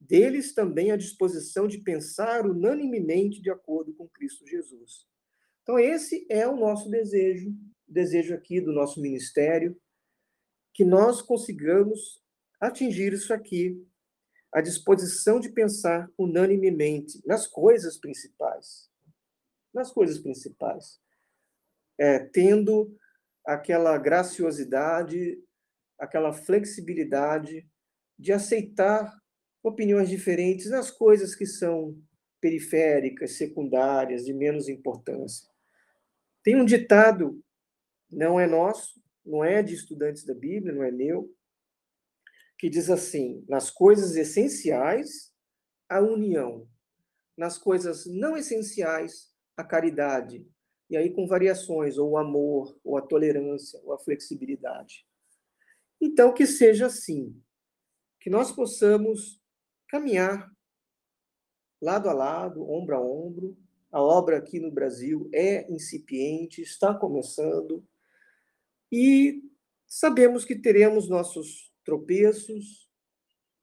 deles 0.00 0.54
também 0.54 0.90
a 0.90 0.96
disposição 0.96 1.66
de 1.66 1.78
pensar 1.78 2.46
unanimemente 2.46 3.40
de 3.40 3.50
acordo 3.50 3.94
com 3.94 4.08
Cristo 4.08 4.46
Jesus. 4.46 5.06
Então, 5.62 5.78
esse 5.78 6.26
é 6.28 6.46
o 6.46 6.56
nosso 6.56 6.90
desejo, 6.90 7.54
desejo 7.86 8.34
aqui 8.34 8.60
do 8.60 8.72
nosso 8.72 9.00
ministério, 9.00 9.80
que 10.74 10.84
nós 10.84 11.22
consigamos 11.22 12.22
atingir 12.60 13.12
isso 13.12 13.32
aqui, 13.32 13.84
a 14.52 14.60
disposição 14.60 15.40
de 15.40 15.50
pensar 15.50 16.10
unanimemente 16.18 17.20
nas 17.24 17.46
coisas 17.46 17.96
principais. 17.96 18.90
Nas 19.72 19.92
coisas 19.92 20.18
principais. 20.18 21.00
É, 21.98 22.18
tendo 22.18 22.96
aquela 23.44 23.96
graciosidade 23.98 25.38
aquela 26.02 26.32
flexibilidade 26.32 27.64
de 28.18 28.32
aceitar 28.32 29.16
opiniões 29.62 30.08
diferentes 30.08 30.68
nas 30.68 30.90
coisas 30.90 31.32
que 31.36 31.46
são 31.46 31.96
periféricas, 32.40 33.36
secundárias, 33.36 34.24
de 34.24 34.34
menos 34.34 34.68
importância. 34.68 35.48
Tem 36.42 36.56
um 36.56 36.64
ditado, 36.64 37.40
não 38.10 38.40
é 38.40 38.48
nosso, 38.48 39.00
não 39.24 39.44
é 39.44 39.62
de 39.62 39.74
estudantes 39.74 40.24
da 40.24 40.34
Bíblia, 40.34 40.74
não 40.74 40.82
é 40.82 40.90
meu, 40.90 41.32
que 42.58 42.68
diz 42.68 42.90
assim: 42.90 43.44
nas 43.48 43.70
coisas 43.70 44.16
essenciais, 44.16 45.32
a 45.88 46.00
união, 46.00 46.66
nas 47.36 47.56
coisas 47.56 48.06
não 48.06 48.36
essenciais, 48.36 49.32
a 49.56 49.62
caridade. 49.62 50.44
E 50.90 50.96
aí 50.96 51.14
com 51.14 51.28
variações, 51.28 51.96
ou 51.96 52.10
o 52.10 52.18
amor, 52.18 52.76
ou 52.82 52.98
a 52.98 53.02
tolerância, 53.02 53.80
ou 53.84 53.92
a 53.92 54.00
flexibilidade. 54.00 55.06
Então, 56.04 56.34
que 56.34 56.44
seja 56.44 56.86
assim, 56.86 57.40
que 58.20 58.28
nós 58.28 58.50
possamos 58.50 59.40
caminhar 59.86 60.52
lado 61.80 62.10
a 62.10 62.12
lado, 62.12 62.68
ombro 62.68 62.96
a 62.96 63.00
ombro. 63.00 63.56
A 63.92 64.02
obra 64.02 64.36
aqui 64.36 64.58
no 64.58 64.70
Brasil 64.70 65.30
é 65.32 65.70
incipiente, 65.72 66.60
está 66.60 66.92
começando, 66.92 67.86
e 68.90 69.42
sabemos 69.86 70.44
que 70.44 70.56
teremos 70.56 71.08
nossos 71.08 71.72
tropeços, 71.84 72.90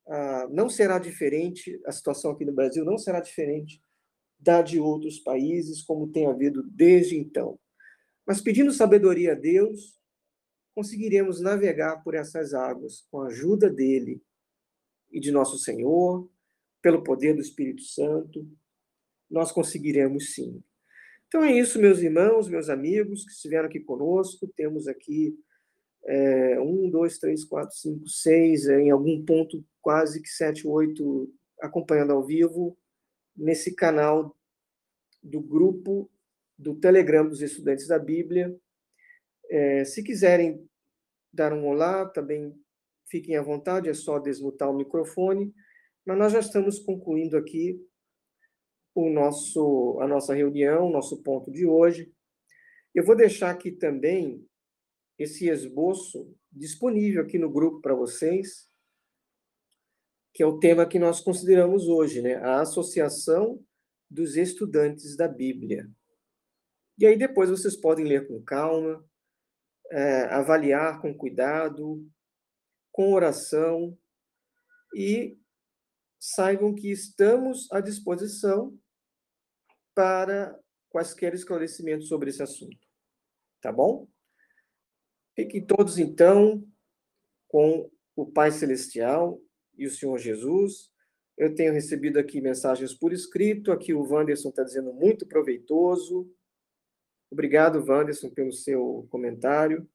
ah, 0.08 0.48
não 0.50 0.70
será 0.70 0.98
diferente, 0.98 1.82
a 1.86 1.92
situação 1.92 2.32
aqui 2.32 2.46
no 2.46 2.54
Brasil 2.54 2.86
não 2.86 2.98
será 2.98 3.20
diferente 3.20 3.84
da 4.40 4.62
de 4.62 4.80
outros 4.80 5.20
países, 5.20 5.82
como 5.82 6.12
tem 6.12 6.28
havido 6.28 6.64
desde 6.64 7.18
então. 7.18 7.60
Mas 8.26 8.40
pedindo 8.40 8.72
sabedoria 8.72 9.34
a 9.34 9.36
Deus, 9.36 9.99
conseguiremos 10.80 11.42
navegar 11.42 12.02
por 12.06 12.16
essas 12.16 12.54
águas 12.54 13.06
com 13.12 13.20
a 13.20 13.28
ajuda 13.28 13.70
dele 13.70 14.24
e 15.12 15.20
de 15.20 15.30
nosso 15.30 15.58
Senhor, 15.58 16.32
pelo 16.82 17.04
poder 17.04 17.34
do 17.34 17.42
Espírito 17.42 17.82
Santo, 17.82 18.50
nós 19.30 19.52
conseguiremos 19.52 20.34
sim. 20.34 20.64
Então 21.28 21.44
é 21.44 21.52
isso, 21.52 21.82
meus 21.82 22.00
irmãos, 22.00 22.48
meus 22.48 22.70
amigos 22.70 23.26
que 23.26 23.32
estiveram 23.34 23.68
aqui 23.68 23.82
conosco. 23.82 24.48
Temos 24.56 24.88
aqui 24.88 25.38
é, 26.06 26.58
um, 26.62 26.90
dois, 26.90 27.20
três, 27.20 27.44
quatro, 27.44 27.76
cinco, 27.76 28.08
seis, 28.08 28.66
é, 28.70 28.80
em 28.80 28.90
algum 28.90 29.26
ponto 29.26 29.62
quase 29.82 30.22
que 30.22 30.30
sete, 30.30 30.66
oito 30.66 31.30
acompanhando 31.60 32.14
ao 32.14 32.26
vivo 32.26 32.78
nesse 33.36 33.76
canal 33.76 34.34
do 35.22 35.42
grupo 35.42 36.10
do 36.58 36.74
Telegram 36.74 37.28
dos 37.28 37.42
Estudantes 37.42 37.86
da 37.86 38.00
Bíblia. 38.00 38.58
É, 39.50 39.84
se 39.84 40.04
quiserem 40.04 40.68
dar 41.34 41.54
um 41.54 41.68
olá, 41.68 42.06
também 42.06 42.54
fiquem 43.10 43.36
à 43.36 43.42
vontade, 43.42 43.90
é 43.90 43.94
só 43.94 44.20
desmutar 44.20 44.70
o 44.70 44.78
microfone. 44.78 45.54
Mas 46.06 46.18
nós 46.18 46.34
já 46.34 46.40
estamos 46.40 46.80
concluindo 46.80 47.38
aqui 47.38 47.80
o 48.96 49.10
nosso, 49.10 49.98
a 50.02 50.08
nossa 50.08 50.34
reunião, 50.34 50.90
nosso 50.90 51.22
ponto 51.24 51.52
de 51.52 51.66
hoje. 51.66 52.14
Eu 52.94 53.04
vou 53.04 53.16
deixar 53.16 53.50
aqui 53.52 53.72
também 53.72 54.46
esse 55.18 55.50
esboço 55.50 56.34
disponível 56.52 57.22
aqui 57.22 57.38
no 57.38 57.50
grupo 57.50 57.82
para 57.82 57.94
vocês, 57.94 58.70
que 60.34 60.42
é 60.42 60.46
o 60.46 60.60
tema 60.60 60.86
que 60.86 60.98
nós 60.98 61.20
consideramos 61.22 61.88
hoje, 61.88 62.22
né? 62.22 62.36
A 62.36 62.62
Associação 62.62 63.64
dos 64.10 64.36
Estudantes 64.36 65.16
da 65.16 65.28
Bíblia. 65.28 65.90
E 66.98 67.06
aí 67.06 67.18
depois 67.18 67.50
vocês 67.50 67.76
podem 67.76 68.06
ler 68.06 68.28
com 68.28 68.42
calma, 68.42 69.06
é, 69.92 70.24
avaliar 70.26 71.02
com 71.02 71.14
cuidado, 71.14 72.06
com 72.92 73.14
oração, 73.14 73.98
e 74.96 75.38
saibam 76.20 76.74
que 76.74 76.92
estamos 76.92 77.72
à 77.72 77.80
disposição 77.80 78.78
para 79.96 80.58
quaisquer 80.90 81.34
esclarecimentos 81.34 82.08
sobre 82.08 82.30
esse 82.30 82.42
assunto. 82.42 82.78
Tá 83.62 83.72
bom? 83.72 84.08
Fiquem 85.36 85.66
todos, 85.66 85.98
então, 85.98 86.66
com 87.48 87.90
o 88.16 88.26
Pai 88.26 88.52
Celestial 88.52 89.42
e 89.78 89.88
o 89.88 89.92
Senhor 89.92 90.18
Jesus. 90.18 90.92
Eu 91.38 91.56
tenho 91.56 91.72
recebido 91.72 92.20
aqui 92.20 92.42
mensagens 92.42 92.94
por 92.94 93.14
escrito. 93.14 93.72
Aqui 93.72 93.94
o 93.94 94.04
Wanderson 94.04 94.50
está 94.50 94.64
dizendo 94.64 94.92
muito 94.94 95.26
proveitoso. 95.26 96.30
Obrigado, 97.32 97.84
Wanderson, 97.86 98.30
pelo 98.30 98.52
seu 98.52 99.08
comentário. 99.10 99.88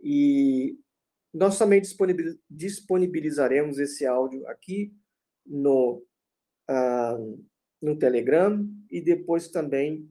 E 0.00 0.78
nós 1.32 1.58
também 1.58 1.82
disponibilizaremos 2.48 3.78
esse 3.78 4.06
áudio 4.06 4.46
aqui 4.48 4.94
no, 5.44 6.02
uh, 6.70 7.44
no 7.82 7.98
Telegram 7.98 8.66
e 8.90 9.00
depois 9.00 9.48
também 9.48 10.08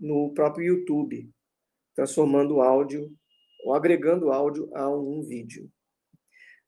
no 0.00 0.32
próprio 0.32 0.74
YouTube, 0.74 1.30
transformando 1.94 2.56
o 2.56 2.62
áudio 2.62 3.12
ou 3.64 3.74
agregando 3.74 4.32
áudio 4.32 4.70
a 4.74 4.88
um 4.88 5.22
vídeo. 5.22 5.70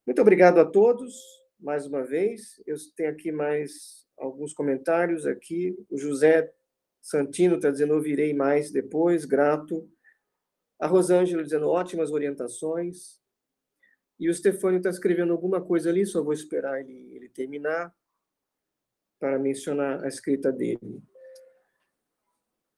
Muito 0.06 0.20
obrigado 0.20 0.58
a 0.58 0.64
todos, 0.64 1.14
mais 1.58 1.86
uma 1.86 2.04
vez. 2.04 2.62
Eu 2.66 2.76
tenho 2.96 3.10
aqui 3.10 3.32
mais 3.32 4.06
alguns 4.16 4.52
comentários 4.52 5.26
aqui. 5.26 5.76
O 5.90 5.98
José 5.98 6.52
Santino 7.06 7.54
está 7.54 7.70
dizendo, 7.70 7.94
ouvirei 7.94 8.34
mais 8.34 8.72
depois, 8.72 9.24
grato. 9.24 9.88
A 10.76 10.88
Rosângela 10.88 11.44
dizendo, 11.44 11.68
ótimas 11.68 12.10
orientações. 12.10 13.20
E 14.18 14.28
o 14.28 14.34
Stefânio 14.34 14.78
está 14.78 14.90
escrevendo 14.90 15.32
alguma 15.32 15.64
coisa 15.64 15.88
ali, 15.88 16.04
só 16.04 16.20
vou 16.20 16.32
esperar 16.32 16.80
ele, 16.80 17.14
ele 17.14 17.28
terminar 17.28 17.94
para 19.20 19.38
mencionar 19.38 20.02
a 20.02 20.08
escrita 20.08 20.50
dele. 20.50 21.00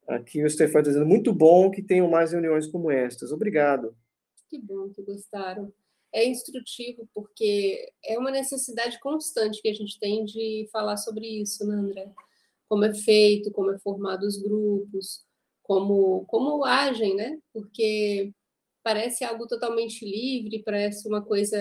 Aqui 0.07 0.45
o 0.45 0.51
Stefânio 0.51 0.81
está 0.81 0.91
dizendo, 0.91 1.07
muito 1.07 1.33
bom 1.33 1.71
que 1.71 1.83
tenham 1.83 2.11
mais 2.11 2.33
reuniões 2.33 2.67
como 2.67 2.91
estas. 2.91 3.33
Obrigado. 3.33 3.97
Que 4.51 4.59
bom 4.59 4.91
que 4.91 5.01
gostaram. 5.01 5.73
é 6.13 6.27
instrutivo, 6.27 7.09
porque 7.15 7.91
é 8.05 8.19
uma 8.19 8.31
necessidade 8.31 9.01
constante 9.01 9.63
que 9.63 9.71
a 9.71 9.75
gente 9.75 9.99
tem 9.99 10.27
de 10.27 10.69
falar 10.71 10.99
sobre 10.99 11.27
isso, 11.27 11.67
né, 11.67 11.77
André? 11.77 12.13
Como 12.69 12.85
é 12.85 12.95
feito, 12.95 13.51
como 13.51 13.71
é 13.71 13.79
formado 13.79 14.25
os 14.25 14.37
grupos, 14.41 15.25
como, 15.63 16.25
como 16.27 16.65
agem, 16.65 17.15
né? 17.15 17.39
Porque 17.53 18.33
parece 18.83 19.23
algo 19.23 19.47
totalmente 19.47 20.05
livre, 20.05 20.63
parece 20.63 21.07
uma 21.07 21.23
coisa 21.23 21.59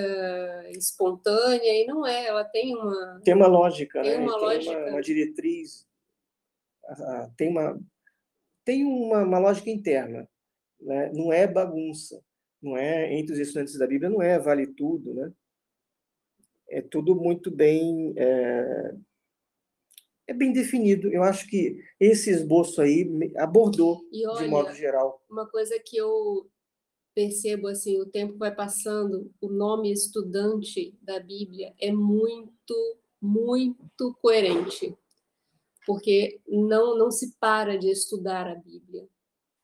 espontânea, 0.72 1.84
e 1.84 1.86
não 1.86 2.06
é, 2.06 2.26
ela 2.26 2.46
tem 2.46 2.76
uma... 2.76 3.22
Tem 3.24 3.34
uma 3.34 3.48
lógica, 3.48 4.02
tem 4.02 4.12
né? 4.12 4.18
Uma 4.20 4.34
tem 4.34 4.42
lógica. 4.42 4.78
Uma, 4.78 4.90
uma 4.92 5.02
diretriz, 5.02 5.88
tem 7.36 7.50
uma, 7.50 7.80
tem 8.64 8.86
uma, 8.86 9.24
uma 9.24 9.40
lógica 9.40 9.70
interna, 9.70 10.28
né? 10.80 11.12
não 11.14 11.34
é 11.34 11.46
bagunça, 11.46 12.24
não 12.62 12.78
é 12.78 13.14
entre 13.14 13.34
os 13.34 13.40
estudantes 13.40 13.78
da 13.78 13.88
Bíblia, 13.88 14.10
não 14.10 14.22
é 14.22 14.40
vale 14.40 14.68
tudo, 14.68 15.14
né? 15.14 15.32
É 16.70 16.82
tudo 16.82 17.16
muito 17.16 17.52
bem... 17.52 18.14
É, 18.16 18.87
é 20.28 20.34
bem 20.34 20.52
definido. 20.52 21.10
Eu 21.10 21.24
acho 21.24 21.48
que 21.48 21.82
esse 22.00 22.30
esboço 22.30 22.82
aí 22.82 23.10
abordou 23.38 24.02
olha, 24.28 24.44
de 24.44 24.48
modo 24.50 24.74
geral. 24.76 25.24
Uma 25.30 25.48
coisa 25.48 25.80
que 25.80 25.98
eu 25.98 26.50
percebo 27.16 27.68
assim, 27.68 28.00
o 28.00 28.06
tempo 28.06 28.38
vai 28.38 28.54
passando, 28.54 29.32
o 29.42 29.48
nome 29.48 29.92
estudante 29.92 30.96
da 31.02 31.20
Bíblia 31.20 31.74
é 31.80 31.92
muito, 31.92 32.76
muito 33.20 34.14
coerente, 34.22 34.96
porque 35.84 36.40
não 36.48 36.96
não 36.96 37.10
se 37.10 37.36
para 37.40 37.76
de 37.76 37.90
estudar 37.90 38.46
a 38.46 38.54
Bíblia, 38.54 39.08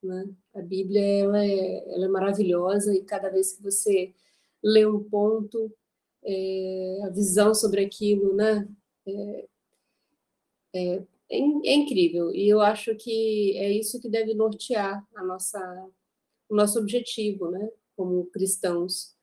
né? 0.01 0.27
A 0.55 0.61
Bíblia 0.61 1.01
ela 1.01 1.45
é, 1.45 1.93
ela 1.93 2.05
é 2.05 2.09
maravilhosa 2.09 2.95
e 2.95 3.03
cada 3.03 3.29
vez 3.29 3.53
que 3.53 3.61
você 3.61 4.13
lê 4.63 4.85
um 4.85 5.03
ponto, 5.03 5.71
é, 6.23 7.01
a 7.03 7.09
visão 7.09 7.53
sobre 7.53 7.85
aquilo, 7.85 8.33
né? 8.33 8.67
É, 9.05 9.47
é, 10.73 10.95
é, 10.95 11.37
é 11.37 11.73
incrível 11.73 12.33
e 12.33 12.47
eu 12.47 12.61
acho 12.61 12.95
que 12.95 13.57
é 13.57 13.71
isso 13.71 13.99
que 13.99 14.09
deve 14.09 14.33
nortear 14.33 15.05
a 15.15 15.23
nossa 15.23 15.89
o 16.49 16.55
nosso 16.55 16.77
objetivo, 16.77 17.49
né, 17.49 17.69
como 17.95 18.25
cristãos, 18.27 19.15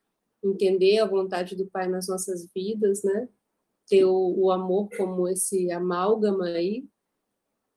entender 0.43 0.99
a 0.99 1.05
vontade 1.05 1.55
do 1.55 1.67
Pai 1.67 1.87
nas 1.87 2.07
nossas 2.07 2.49
vidas, 2.53 3.03
né, 3.03 3.29
ter 3.87 4.03
o, 4.03 4.35
o 4.37 4.51
amor 4.51 4.89
como 4.97 5.27
esse 5.29 5.71
amálgama 5.71 6.45
aí, 6.45 6.85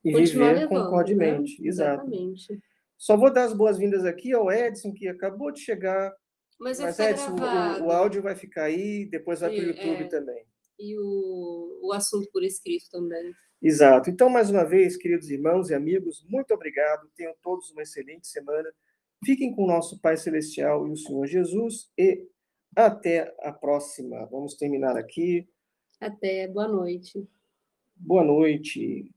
e 0.04 0.12
viver 0.12 0.54
levando, 0.54 0.84
concordemente, 0.84 1.62
né? 1.62 1.68
exatamente. 1.68 2.60
Só 2.98 3.16
vou 3.16 3.32
dar 3.32 3.44
as 3.44 3.54
boas-vindas 3.54 4.04
aqui 4.04 4.32
ao 4.32 4.52
Edson, 4.52 4.92
que 4.92 5.08
acabou 5.08 5.50
de 5.50 5.60
chegar. 5.60 6.14
Mas, 6.60 6.78
Mas 6.78 6.98
Edson, 6.98 7.34
o, 7.34 7.86
o, 7.86 7.90
áudio 7.90 8.22
vai 8.22 8.36
ficar 8.36 8.64
aí, 8.64 9.06
depois 9.06 9.40
vai 9.40 9.50
para 9.50 9.64
o 9.64 9.66
YouTube 9.66 10.04
é, 10.04 10.08
também. 10.08 10.44
E 10.78 10.98
o, 10.98 11.80
o 11.82 11.92
assunto 11.92 12.28
por 12.32 12.42
escrito 12.42 12.86
também. 12.90 13.32
Exato. 13.64 14.10
Então, 14.10 14.28
mais 14.28 14.50
uma 14.50 14.62
vez, 14.62 14.94
queridos 14.94 15.30
irmãos 15.30 15.70
e 15.70 15.74
amigos, 15.74 16.22
muito 16.28 16.52
obrigado. 16.52 17.08
Tenham 17.16 17.34
todos 17.42 17.70
uma 17.70 17.80
excelente 17.80 18.26
semana. 18.26 18.70
Fiquem 19.24 19.54
com 19.54 19.64
o 19.64 19.66
nosso 19.66 19.98
Pai 20.02 20.18
Celestial 20.18 20.86
e 20.86 20.90
o 20.90 20.96
Senhor 20.96 21.26
Jesus 21.26 21.90
e 21.96 22.26
até 22.76 23.34
a 23.40 23.50
próxima. 23.50 24.26
Vamos 24.26 24.54
terminar 24.54 24.98
aqui. 24.98 25.48
Até, 25.98 26.46
boa 26.46 26.68
noite. 26.68 27.26
Boa 27.96 28.22
noite. 28.22 29.10